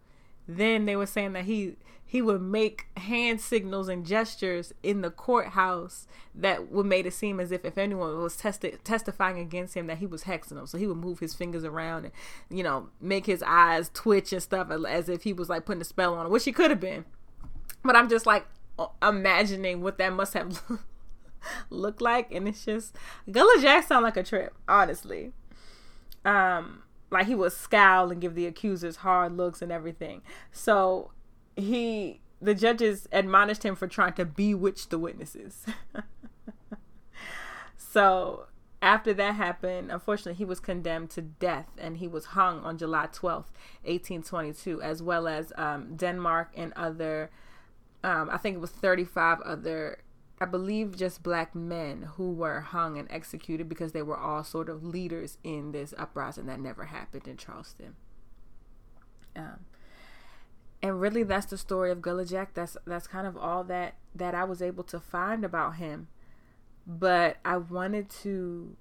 then 0.48 0.86
they 0.86 0.96
were 0.96 1.06
saying 1.06 1.34
that 1.34 1.46
he 1.46 1.76
he 2.06 2.22
would 2.22 2.44
make 2.44 2.86
hand 2.98 3.42
signals 3.42 3.88
and 3.88 4.06
gestures 4.06 4.72
in 4.84 5.02
the 5.02 5.10
courthouse 5.10 6.08
that 6.36 6.72
would 6.72 6.86
make 6.86 7.08
it 7.08 7.14
seem 7.14 7.40
as 7.40 7.52
if 7.52 7.66
if 7.66 7.76
anyone 7.76 8.22
was 8.22 8.38
testi- 8.38 8.78
testifying 8.84 9.40
against 9.40 9.74
him 9.74 9.88
that 9.88 9.98
he 9.98 10.06
was 10.06 10.26
hexing 10.26 10.50
them. 10.50 10.68
So 10.68 10.78
he 10.78 10.86
would 10.86 10.98
move 10.98 11.18
his 11.18 11.34
fingers 11.34 11.64
around 11.64 12.06
and 12.06 12.14
you 12.50 12.64
know 12.64 12.90
make 13.02 13.26
his 13.26 13.44
eyes 13.44 13.90
twitch 13.94 14.32
and 14.32 14.44
stuff 14.44 14.70
as 14.70 15.10
if 15.10 15.24
he 15.24 15.34
was 15.34 15.50
like 15.50 15.66
putting 15.66 15.82
a 15.82 15.86
spell 15.86 16.14
on 16.14 16.28
him, 16.28 16.32
which 16.32 16.46
he 16.46 16.52
could 16.52 16.70
have 16.70 16.80
been. 16.80 17.06
But 17.84 17.96
I'm 17.96 18.10
just 18.10 18.26
like 18.26 18.46
imagining 19.02 19.82
what 19.82 19.98
that 19.98 20.14
must 20.14 20.34
have 20.36 20.62
looked 21.70 22.02
like, 22.02 22.32
and 22.32 22.48
it's 22.48 22.66
just 22.66 22.96
Gullah 23.32 23.60
Jack 23.60 23.88
sound 23.88 24.04
like 24.04 24.18
a 24.18 24.24
trip, 24.24 24.54
honestly. 24.68 25.32
Um, 26.26 26.84
like 27.14 27.28
he 27.28 27.36
would 27.36 27.54
scowl 27.54 28.12
and 28.12 28.20
give 28.20 28.36
the 28.36 28.46
accusers 28.46 28.98
hard 28.98 29.38
looks 29.38 29.62
and 29.62 29.72
everything. 29.72 30.22
So 30.52 31.12
he 31.56 32.20
the 32.42 32.54
judges 32.54 33.08
admonished 33.12 33.64
him 33.64 33.76
for 33.76 33.88
trying 33.88 34.14
to 34.14 34.26
bewitch 34.26 34.90
the 34.90 35.00
witnesses. 35.00 35.66
so 37.78 38.48
after 38.82 39.14
that 39.14 39.36
happened, 39.36 39.92
unfortunately, 39.92 40.34
he 40.34 40.44
was 40.44 40.60
condemned 40.60 41.10
to 41.12 41.22
death 41.22 41.70
and 41.78 41.98
he 41.98 42.08
was 42.08 42.26
hung 42.26 42.60
on 42.66 42.78
July 42.78 43.08
12th, 43.08 43.54
1822, 43.86 44.82
as 44.82 45.02
well 45.02 45.26
as 45.26 45.54
um, 45.56 45.96
Denmark 45.96 46.50
and 46.58 46.74
other, 46.74 47.32
um, 48.04 48.30
I 48.30 48.38
think 48.38 48.58
it 48.58 48.60
was 48.60 48.72
35 48.72 49.40
other 49.40 50.00
I 50.44 50.46
believe 50.46 50.98
just 50.98 51.24
black 51.24 51.56
men 51.56 52.10
who 52.18 52.34
were 52.34 52.60
hung 52.60 52.98
and 52.98 53.10
executed 53.10 53.70
because 53.70 53.94
they 53.94 54.02
were 54.02 54.18
all 54.18 54.44
sort 54.44 54.68
of 54.68 54.84
leaders 54.84 55.38
in 55.42 55.72
this 55.72 55.94
uprising 55.98 56.48
that 56.48 56.60
never 56.60 56.84
happened 56.84 57.30
in 57.30 57.38
Charleston. 57.38 57.96
Um, 59.38 59.62
and 60.82 61.00
really, 61.00 61.24
that's 61.24 61.46
the 61.46 61.58
story 61.58 61.92
of 61.92 62.02
Gullah 62.02 62.26
Jack. 62.26 62.56
That's 62.56 62.76
that's 62.86 63.08
kind 63.08 63.26
of 63.26 63.38
all 63.38 63.64
that 63.64 63.96
that 64.14 64.36
I 64.36 64.44
was 64.44 64.62
able 64.62 64.84
to 64.84 65.00
find 65.00 65.46
about 65.46 65.78
him. 65.78 66.10
But 66.86 67.38
I 67.46 67.56
wanted 67.56 68.10
to 68.24 68.76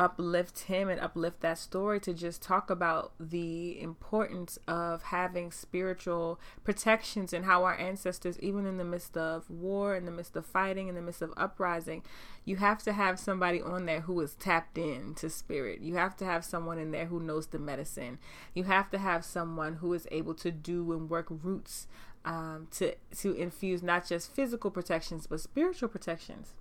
uplift 0.00 0.60
him 0.60 0.88
and 0.88 0.98
uplift 0.98 1.42
that 1.42 1.58
story 1.58 2.00
to 2.00 2.14
just 2.14 2.40
talk 2.40 2.70
about 2.70 3.12
the 3.20 3.78
importance 3.78 4.58
of 4.66 5.02
having 5.02 5.52
spiritual 5.52 6.40
protections 6.64 7.34
and 7.34 7.44
how 7.44 7.64
our 7.64 7.78
ancestors, 7.78 8.38
even 8.40 8.64
in 8.64 8.78
the 8.78 8.84
midst 8.84 9.14
of 9.14 9.48
war, 9.50 9.94
in 9.94 10.06
the 10.06 10.10
midst 10.10 10.34
of 10.36 10.46
fighting, 10.46 10.88
in 10.88 10.94
the 10.94 11.02
midst 11.02 11.20
of 11.20 11.34
uprising, 11.36 12.02
you 12.46 12.56
have 12.56 12.82
to 12.82 12.94
have 12.94 13.18
somebody 13.18 13.60
on 13.60 13.84
there 13.84 14.00
who 14.00 14.18
is 14.22 14.34
tapped 14.36 14.78
in 14.78 15.14
to 15.16 15.28
spirit. 15.28 15.82
You 15.82 15.96
have 15.96 16.16
to 16.16 16.24
have 16.24 16.46
someone 16.46 16.78
in 16.78 16.92
there 16.92 17.06
who 17.06 17.20
knows 17.20 17.48
the 17.48 17.58
medicine. 17.58 18.18
You 18.54 18.64
have 18.64 18.90
to 18.92 18.98
have 18.98 19.22
someone 19.22 19.74
who 19.74 19.92
is 19.92 20.08
able 20.10 20.34
to 20.36 20.50
do 20.50 20.92
and 20.92 21.10
work 21.10 21.26
roots 21.28 21.86
um, 22.24 22.68
to 22.72 22.94
to 23.18 23.34
infuse 23.34 23.82
not 23.82 24.06
just 24.06 24.34
physical 24.34 24.70
protections 24.70 25.26
but 25.26 25.40
spiritual 25.40 25.88
protections. 25.88 26.54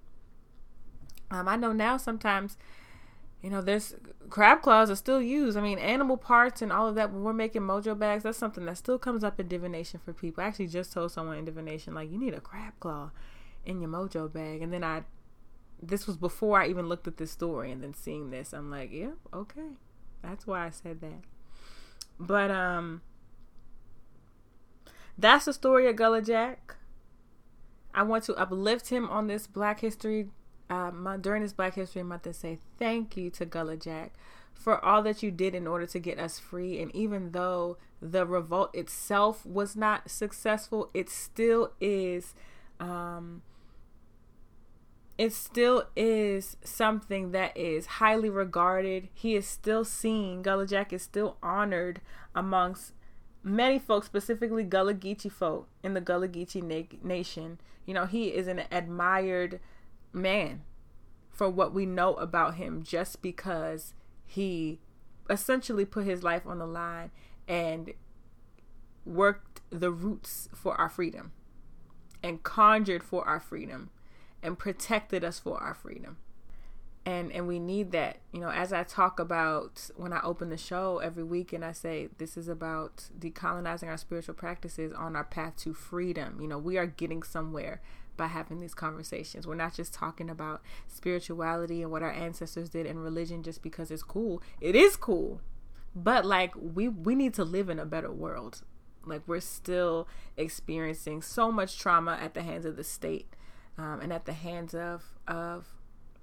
Um, 1.31 1.47
I 1.47 1.55
know 1.55 1.73
now 1.73 1.97
sometimes 1.97 2.57
you 3.41 3.49
know, 3.49 3.61
there's 3.61 3.95
crab 4.29 4.61
claws 4.61 4.89
are 4.89 4.95
still 4.95 5.21
used. 5.21 5.57
I 5.57 5.61
mean, 5.61 5.79
animal 5.79 6.17
parts 6.17 6.61
and 6.61 6.73
all 6.73 6.87
of 6.87 6.95
that. 6.95 7.11
When 7.11 7.23
we're 7.23 7.33
making 7.33 7.61
mojo 7.61 7.97
bags, 7.97 8.23
that's 8.23 8.37
something 8.37 8.65
that 8.65 8.77
still 8.77 8.99
comes 8.99 9.23
up 9.23 9.39
in 9.39 9.47
divination 9.47 10.01
for 10.03 10.11
people. 10.11 10.43
I 10.43 10.47
actually 10.47 10.67
just 10.67 10.91
told 10.91 11.11
someone 11.11 11.37
in 11.37 11.45
divination, 11.45 11.93
like, 11.93 12.11
you 12.11 12.19
need 12.19 12.33
a 12.33 12.41
crab 12.41 12.73
claw 12.79 13.11
in 13.65 13.79
your 13.79 13.89
mojo 13.89 14.31
bag. 14.31 14.61
And 14.61 14.73
then 14.73 14.83
I, 14.83 15.03
this 15.81 16.05
was 16.05 16.17
before 16.17 16.61
I 16.61 16.67
even 16.67 16.87
looked 16.87 17.07
at 17.07 17.17
this 17.17 17.31
story. 17.31 17.71
And 17.71 17.81
then 17.81 17.93
seeing 17.93 18.29
this, 18.29 18.51
I'm 18.53 18.69
like, 18.69 18.91
yeah, 18.91 19.11
okay. 19.33 19.69
That's 20.21 20.45
why 20.45 20.65
I 20.65 20.69
said 20.69 20.99
that. 20.99 21.21
But, 22.19 22.51
um, 22.51 23.01
that's 25.17 25.45
the 25.45 25.53
story 25.53 25.87
of 25.87 25.95
Gullah 25.95 26.21
Jack. 26.21 26.75
I 27.93 28.03
want 28.03 28.25
to 28.25 28.35
uplift 28.35 28.89
him 28.89 29.09
on 29.09 29.27
this 29.27 29.47
Black 29.47 29.79
History 29.79 30.29
uh, 30.69 30.91
my, 30.91 31.17
during 31.17 31.41
this 31.41 31.53
Black 31.53 31.75
History 31.75 32.03
Month 32.03 32.23
to 32.23 32.33
say 32.33 32.59
thank 32.77 33.17
you 33.17 33.29
to 33.31 33.45
Gullah 33.45 33.77
Jack 33.77 34.13
for 34.53 34.83
all 34.83 35.01
that 35.03 35.23
you 35.23 35.31
did 35.31 35.55
in 35.55 35.65
order 35.65 35.85
to 35.87 35.99
get 35.99 36.19
us 36.19 36.37
free. 36.37 36.81
And 36.81 36.93
even 36.95 37.31
though 37.31 37.77
the 38.01 38.25
revolt 38.25 38.75
itself 38.75 39.45
was 39.45 39.75
not 39.75 40.09
successful, 40.09 40.89
it 40.93 41.09
still 41.09 41.73
is. 41.79 42.33
Um, 42.79 43.41
it 45.17 45.33
still 45.33 45.83
is 45.97 46.55
something 46.63 47.31
that 47.31 47.55
is 47.57 47.85
highly 47.85 48.29
regarded. 48.29 49.09
He 49.13 49.35
is 49.35 49.45
still 49.45 49.83
seen. 49.83 50.41
Gullah 50.41 50.67
Jack 50.67 50.93
is 50.93 51.01
still 51.01 51.37
honored 51.43 51.99
amongst 52.33 52.93
many 53.43 53.79
folks, 53.79 54.05
specifically 54.05 54.63
Gullah 54.63 54.93
Geechee 54.93 55.31
folk 55.31 55.67
in 55.83 55.93
the 55.93 56.01
Gullah 56.01 56.29
Geechee 56.29 56.63
na- 56.63 56.97
nation. 57.03 57.59
You 57.85 57.93
know, 57.93 58.05
he 58.05 58.27
is 58.27 58.47
an 58.47 58.63
admired 58.71 59.59
man 60.13 60.61
for 61.29 61.49
what 61.49 61.73
we 61.73 61.85
know 61.85 62.15
about 62.15 62.55
him 62.55 62.83
just 62.83 63.21
because 63.21 63.93
he 64.25 64.79
essentially 65.29 65.85
put 65.85 66.05
his 66.05 66.23
life 66.23 66.45
on 66.45 66.59
the 66.59 66.67
line 66.67 67.11
and 67.47 67.93
worked 69.05 69.61
the 69.69 69.91
roots 69.91 70.49
for 70.53 70.75
our 70.75 70.89
freedom 70.89 71.31
and 72.21 72.43
conjured 72.43 73.03
for 73.03 73.25
our 73.27 73.39
freedom 73.39 73.89
and 74.41 74.57
protected 74.57 75.23
us 75.23 75.39
for 75.39 75.57
our 75.61 75.73
freedom. 75.73 76.17
And 77.05 77.31
and 77.31 77.47
we 77.47 77.59
need 77.59 77.91
that. 77.91 78.17
You 78.31 78.41
know 78.41 78.49
as 78.49 78.71
i 78.71 78.83
talk 78.83 79.19
about 79.19 79.89
when 79.95 80.13
i 80.13 80.21
open 80.21 80.49
the 80.49 80.57
show 80.57 80.99
every 80.99 81.23
week 81.23 81.51
and 81.51 81.65
i 81.65 81.71
say 81.71 82.09
this 82.19 82.37
is 82.37 82.47
about 82.47 83.09
decolonizing 83.17 83.87
our 83.87 83.97
spiritual 83.97 84.35
practices 84.35 84.93
on 84.93 85.15
our 85.15 85.23
path 85.23 85.55
to 85.57 85.73
freedom 85.73 86.39
you 86.39 86.47
know 86.47 86.59
we 86.59 86.77
are 86.77 86.85
getting 86.85 87.23
somewhere 87.23 87.81
by 88.19 88.27
having 88.27 88.59
these 88.59 88.75
conversations. 88.75 89.47
We're 89.47 89.55
not 89.55 89.73
just 89.73 89.93
talking 89.93 90.29
about 90.29 90.61
spirituality 90.87 91.81
and 91.81 91.89
what 91.89 92.03
our 92.03 92.11
ancestors 92.11 92.69
did 92.69 92.85
and 92.85 93.01
religion 93.01 93.41
just 93.41 93.63
because 93.63 93.89
it's 93.89 94.03
cool. 94.03 94.43
It 94.61 94.75
is 94.75 94.95
cool. 94.95 95.41
But 95.95 96.25
like 96.25 96.53
we 96.55 96.87
we 96.89 97.15
need 97.15 97.33
to 97.35 97.43
live 97.43 97.69
in 97.69 97.79
a 97.79 97.85
better 97.85 98.11
world. 98.11 98.61
Like 99.05 99.21
we're 99.25 99.39
still 99.39 100.07
experiencing 100.37 101.21
so 101.21 101.51
much 101.51 101.79
trauma 101.79 102.19
at 102.21 102.33
the 102.33 102.43
hands 102.43 102.65
of 102.65 102.75
the 102.75 102.83
state 102.83 103.35
um, 103.77 104.01
and 104.01 104.11
at 104.11 104.25
the 104.25 104.33
hands 104.33 104.75
of 104.75 105.17
of 105.27 105.65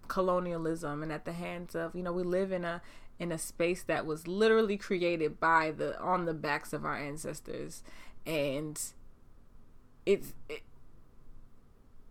colonialism 0.07 1.03
and 1.03 1.11
at 1.11 1.25
the 1.25 1.33
hands 1.33 1.75
of 1.75 1.97
you 1.97 2.03
know 2.03 2.13
we 2.13 2.23
live 2.23 2.53
in 2.53 2.65
a 2.65 2.83
in 3.19 3.33
a 3.33 3.39
space 3.39 3.83
that 3.83 4.05
was 4.05 4.29
literally 4.29 4.77
created 4.77 5.41
by 5.41 5.71
the 5.71 5.99
on 5.99 6.27
the 6.27 6.35
backs 6.35 6.73
of 6.75 6.85
our 6.85 6.97
ancestors 6.97 7.83
and 8.27 8.93
it's 10.05 10.35
it, 10.49 10.63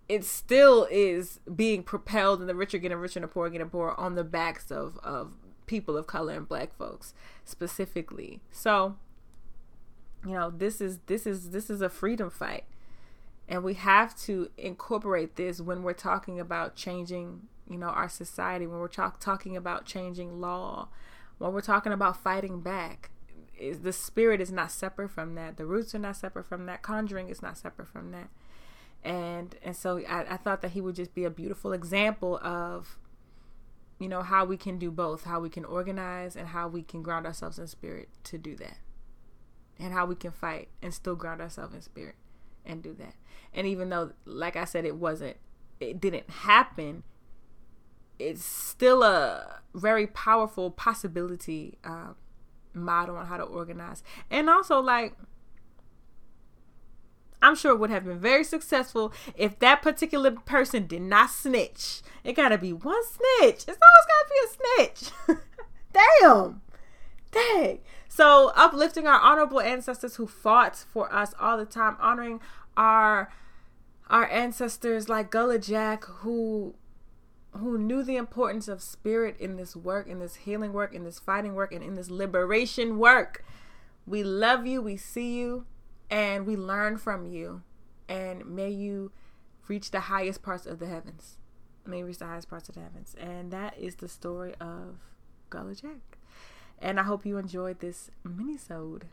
it 0.08 0.24
still 0.24 0.88
is 0.92 1.40
being 1.54 1.84
propelled 1.84 2.40
and 2.40 2.48
the 2.48 2.56
rich 2.56 2.74
are 2.74 2.78
getting 2.78 2.98
richer 2.98 3.20
and 3.20 3.24
the 3.24 3.28
poor 3.28 3.50
getting 3.50 3.70
poorer 3.70 4.00
on 4.00 4.16
the 4.16 4.24
backs 4.24 4.72
of 4.72 5.00
of 5.04 5.34
people 5.66 5.98
of 5.98 6.06
color 6.06 6.34
and 6.34 6.48
black 6.48 6.76
folks 6.76 7.14
specifically. 7.44 8.42
So 8.52 8.98
you 10.26 10.34
know 10.34 10.52
this 10.52 10.80
is 10.80 11.00
this 11.08 11.26
is 11.26 11.50
this 11.50 11.70
is 11.70 11.82
a 11.82 11.90
freedom 11.90 12.30
fight. 12.30 12.66
And 13.48 13.64
we 13.64 13.76
have 13.76 14.18
to 14.22 14.50
incorporate 14.58 15.36
this 15.36 15.62
when 15.62 15.84
we're 15.84 15.94
talking 15.94 16.40
about 16.40 16.76
changing 16.76 17.44
you 17.70 17.78
know 17.78 17.88
our 17.88 18.10
society 18.10 18.68
when 18.68 18.80
we're 18.80 18.88
talk- 18.88 19.20
talking 19.20 19.58
about 19.58 19.86
changing 19.86 20.40
law 20.40 20.88
when 21.38 21.52
we're 21.52 21.62
talking 21.62 21.92
about 21.92 22.18
fighting 22.18 22.62
back. 22.62 23.10
Is 23.58 23.80
the 23.80 23.94
spirit 23.94 24.42
is 24.42 24.52
not 24.52 24.70
separate 24.70 25.10
from 25.10 25.36
that. 25.36 25.56
The 25.56 25.66
roots 25.66 25.96
are 25.96 26.00
not 26.00 26.18
separate 26.18 26.46
from 26.46 26.66
that. 26.66 26.82
Conjuring 26.82 27.30
is 27.30 27.42
not 27.42 27.58
separate 27.58 27.88
from 27.88 28.12
that 28.12 28.28
and 29.06 29.56
and 29.62 29.76
so 29.76 30.02
I, 30.10 30.34
I 30.34 30.38
thought 30.38 30.62
that 30.62 30.72
he 30.72 30.82
would 30.82 30.96
just 30.96 31.14
be 31.14 31.24
a 31.24 31.30
beautiful 31.30 31.72
example 31.72 32.40
of 32.44 32.98
you 34.00 34.10
know 34.10 34.24
how 34.24 34.44
we 34.44 34.58
can 34.58 34.78
do 34.80 34.92
both 34.92 35.24
how 35.24 35.40
we 35.40 35.50
can 35.50 35.64
organize 35.64 36.36
and 36.36 36.50
how 36.50 36.68
we 36.68 36.82
can 36.82 37.04
ground 37.04 37.26
ourselves 37.26 37.60
in 37.60 37.68
spirit 37.68 38.10
to 38.26 38.38
do 38.38 38.56
that. 38.58 38.78
And 39.78 39.94
how 39.94 40.06
we 40.06 40.16
can 40.16 40.32
fight 40.32 40.70
and 40.82 40.94
still 40.94 41.16
ground 41.16 41.42
ourselves 41.42 41.74
in 41.74 41.82
spirit 41.82 42.16
and 42.66 42.82
do 42.82 42.94
that. 42.94 43.16
And 43.54 43.68
even 43.68 43.90
though 43.90 44.12
like 44.26 44.56
i 44.56 44.66
said 44.66 44.86
it 44.86 44.96
wasn't 44.96 45.38
it 45.80 46.02
didn't 46.02 46.30
happen 46.30 47.04
it's 48.18 48.44
still 48.44 49.04
a 49.04 49.60
very 49.74 50.08
powerful 50.08 50.72
possibility 50.72 51.78
um, 51.84 52.16
model 52.74 53.18
on 53.18 53.26
how 53.28 53.38
to 53.38 53.44
organize. 53.44 54.04
And 54.32 54.50
also 54.50 54.80
like 54.80 55.16
I'm 57.46 57.56
sure 57.56 57.76
would 57.76 57.92
have 57.92 58.06
been 58.06 58.18
very 58.18 58.44
successful 58.44 59.14
if 59.36 59.60
that 59.60 59.84
particular 59.84 60.32
person 60.32 60.88
did 60.88 61.04
not 61.04 61.30
snitch. 61.30 62.02
It 62.24 62.34
gotta 62.34 62.58
be 62.58 62.74
one 62.74 63.04
snitch. 63.06 63.66
It's 63.68 63.68
always 63.68 64.08
gotta 64.10 64.30
be 64.32 64.40
a 64.42 64.88
snitch. 65.30 65.40
Damn. 66.22 66.62
Dang. 67.32 67.80
So 68.08 68.52
uplifting 68.56 69.06
our 69.06 69.20
honorable 69.20 69.60
ancestors 69.60 70.16
who 70.16 70.26
fought 70.26 70.76
for 70.76 71.14
us 71.14 71.36
all 71.40 71.60
the 71.60 71.66
time, 71.66 71.98
honoring 72.00 72.42
our 72.76 73.32
our 74.10 74.28
ancestors 74.28 75.08
like 75.08 75.30
Gullah 75.30 75.60
Jack 75.60 76.04
who 76.06 76.74
who 77.52 77.78
knew 77.78 78.02
the 78.02 78.16
importance 78.16 78.68
of 78.68 78.82
spirit 78.82 79.38
in 79.40 79.56
this 79.56 79.76
work, 79.76 80.08
in 80.08 80.20
this 80.20 80.36
healing 80.36 80.74
work, 80.74 80.96
in 80.96 81.04
this 81.04 81.20
fighting 81.20 81.54
work, 81.54 81.72
and 81.72 81.84
in 81.84 81.94
this 81.94 82.10
liberation 82.10 82.98
work. 82.98 83.46
We 84.08 84.24
love 84.24 84.66
you. 84.66 84.82
We 84.82 84.98
see 84.98 85.36
you 85.36 85.68
and 86.10 86.46
we 86.46 86.56
learn 86.56 86.98
from 86.98 87.26
you. 87.26 87.64
And 88.08 88.46
may 88.46 88.70
you 88.70 89.12
reach 89.68 89.92
the 89.92 90.02
highest 90.02 90.44
parts 90.44 90.66
of 90.66 90.80
the 90.80 90.88
heavens. 90.88 91.38
May 91.86 92.04
reach 92.04 92.20
the 92.20 92.26
highest 92.26 92.50
parts 92.50 92.70
of 92.70 92.76
the 92.76 92.82
heavens. 92.82 93.16
And 93.20 93.52
that 93.52 93.78
is 93.78 93.96
the 93.96 94.08
story 94.08 94.54
of 94.60 94.98
Gullah 95.50 95.76
Jack. 95.76 96.18
And 96.80 97.00
I 97.00 97.04
hope 97.04 97.26
you 97.26 97.38
enjoyed 97.38 97.80
this 97.80 98.12
mini-sode. 98.24 99.06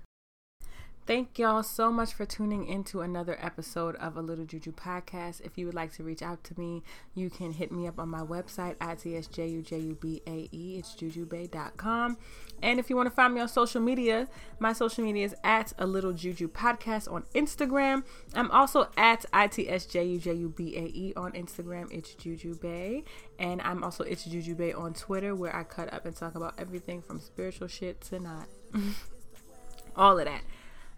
Thank 1.05 1.37
y'all 1.37 1.65
so 1.65 1.91
much 1.91 2.15
for 2.15 2.25
tuning 2.25 2.65
into 2.65 3.01
another 3.01 3.37
episode 3.41 3.97
of 3.97 4.17
A 4.17 4.21
Little 4.21 4.45
Juju 4.45 4.71
Podcast. 4.71 5.41
If 5.41 5.59
you 5.59 5.67
would 5.67 5.75
like 5.75 5.93
to 5.95 6.05
reach 6.05 6.23
out 6.23 6.45
to 6.45 6.57
me, 6.57 6.85
you 7.17 7.29
can 7.29 7.51
hit 7.51 7.73
me 7.73 7.89
up 7.89 7.99
on 7.99 8.09
my 8.09 8.21
website, 8.21 8.77
ITSJUJUBAE. 8.77 10.49
It's 10.79 10.95
jujubae.com. 10.95 12.19
And 12.63 12.79
if 12.79 12.89
you 12.89 12.95
want 12.95 13.09
to 13.09 13.15
find 13.15 13.35
me 13.35 13.41
on 13.41 13.49
social 13.49 13.81
media, 13.81 14.29
my 14.61 14.73
social 14.73 15.03
media 15.03 15.27
is 15.27 15.35
at 15.43 15.73
A 15.77 15.87
Little 15.89 16.13
Juju 16.13 16.47
Podcast 16.49 17.13
on 17.13 17.25
Instagram. 17.35 18.05
I'm 18.33 18.53
also 18.53 18.89
at 18.97 19.25
ITSJUJUBAE 19.33 21.17
on 21.17 21.33
Instagram. 21.33 21.91
It's 21.91 22.15
Jujubae. 22.15 23.03
And 23.41 23.61
I'm 23.63 23.83
also 23.83 24.05
It's 24.05 24.25
Jujubae 24.25 24.79
on 24.79 24.95
Twitter, 24.95 25.35
where 25.35 25.55
I 25.55 25.65
cut 25.65 25.93
up 25.93 26.07
and 26.07 26.15
talk 26.15 26.37
about 26.37 26.55
everything 26.59 27.03
from 27.03 27.19
spiritual 27.19 27.67
shit 27.67 28.01
to 28.03 28.21
not. 28.21 28.47
All 29.97 30.17
of 30.17 30.27
that. 30.27 30.43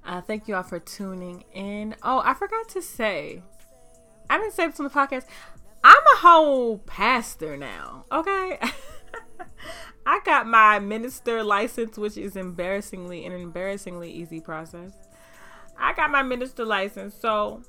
Uh, 0.04 0.20
thank 0.20 0.46
you 0.48 0.54
all 0.54 0.62
for 0.62 0.78
tuning 0.78 1.44
in. 1.52 1.94
Oh, 2.02 2.20
I 2.24 2.34
forgot 2.34 2.68
to 2.70 2.82
say, 2.82 3.42
I 4.28 4.38
didn't 4.38 4.52
say 4.52 4.66
this 4.66 4.78
on 4.78 4.84
the 4.84 4.90
podcast. 4.90 5.24
I'm 5.82 6.02
a 6.14 6.18
whole 6.18 6.78
pastor 6.78 7.56
now. 7.56 8.04
Okay. 8.12 8.58
I 10.06 10.20
got 10.24 10.46
my 10.46 10.78
minister 10.78 11.42
license, 11.42 11.96
which 11.96 12.18
is 12.18 12.36
embarrassingly 12.36 13.24
an 13.24 13.32
embarrassingly 13.32 14.10
easy 14.10 14.40
process. 14.40 14.92
I 15.78 15.94
got 15.94 16.10
my 16.10 16.22
minister 16.22 16.64
license. 16.64 17.14
So 17.14 17.62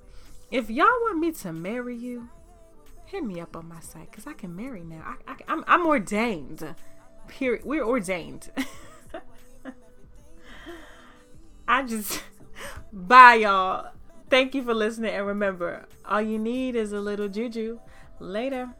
if 0.51 0.69
y'all 0.69 0.85
want 0.85 1.19
me 1.19 1.31
to 1.31 1.53
marry 1.53 1.95
you, 1.95 2.29
hit 3.05 3.23
me 3.23 3.39
up 3.39 3.55
on 3.55 3.67
my 3.67 3.79
site 3.79 4.11
because 4.11 4.27
I 4.27 4.33
can 4.33 4.55
marry 4.55 4.83
now. 4.83 5.15
I, 5.27 5.31
I, 5.31 5.35
I'm, 5.47 5.63
I'm 5.67 5.85
ordained. 5.85 6.75
Period. 7.27 7.63
We're 7.63 7.85
ordained. 7.85 8.51
I 11.67 11.83
just 11.83 12.21
bye 12.93 13.35
y'all. 13.35 13.91
Thank 14.29 14.55
you 14.55 14.63
for 14.63 14.73
listening 14.73 15.13
and 15.13 15.27
remember, 15.27 15.87
all 16.05 16.21
you 16.21 16.39
need 16.39 16.75
is 16.75 16.91
a 16.91 16.99
little 16.99 17.27
juju. 17.27 17.79
Later. 18.19 18.73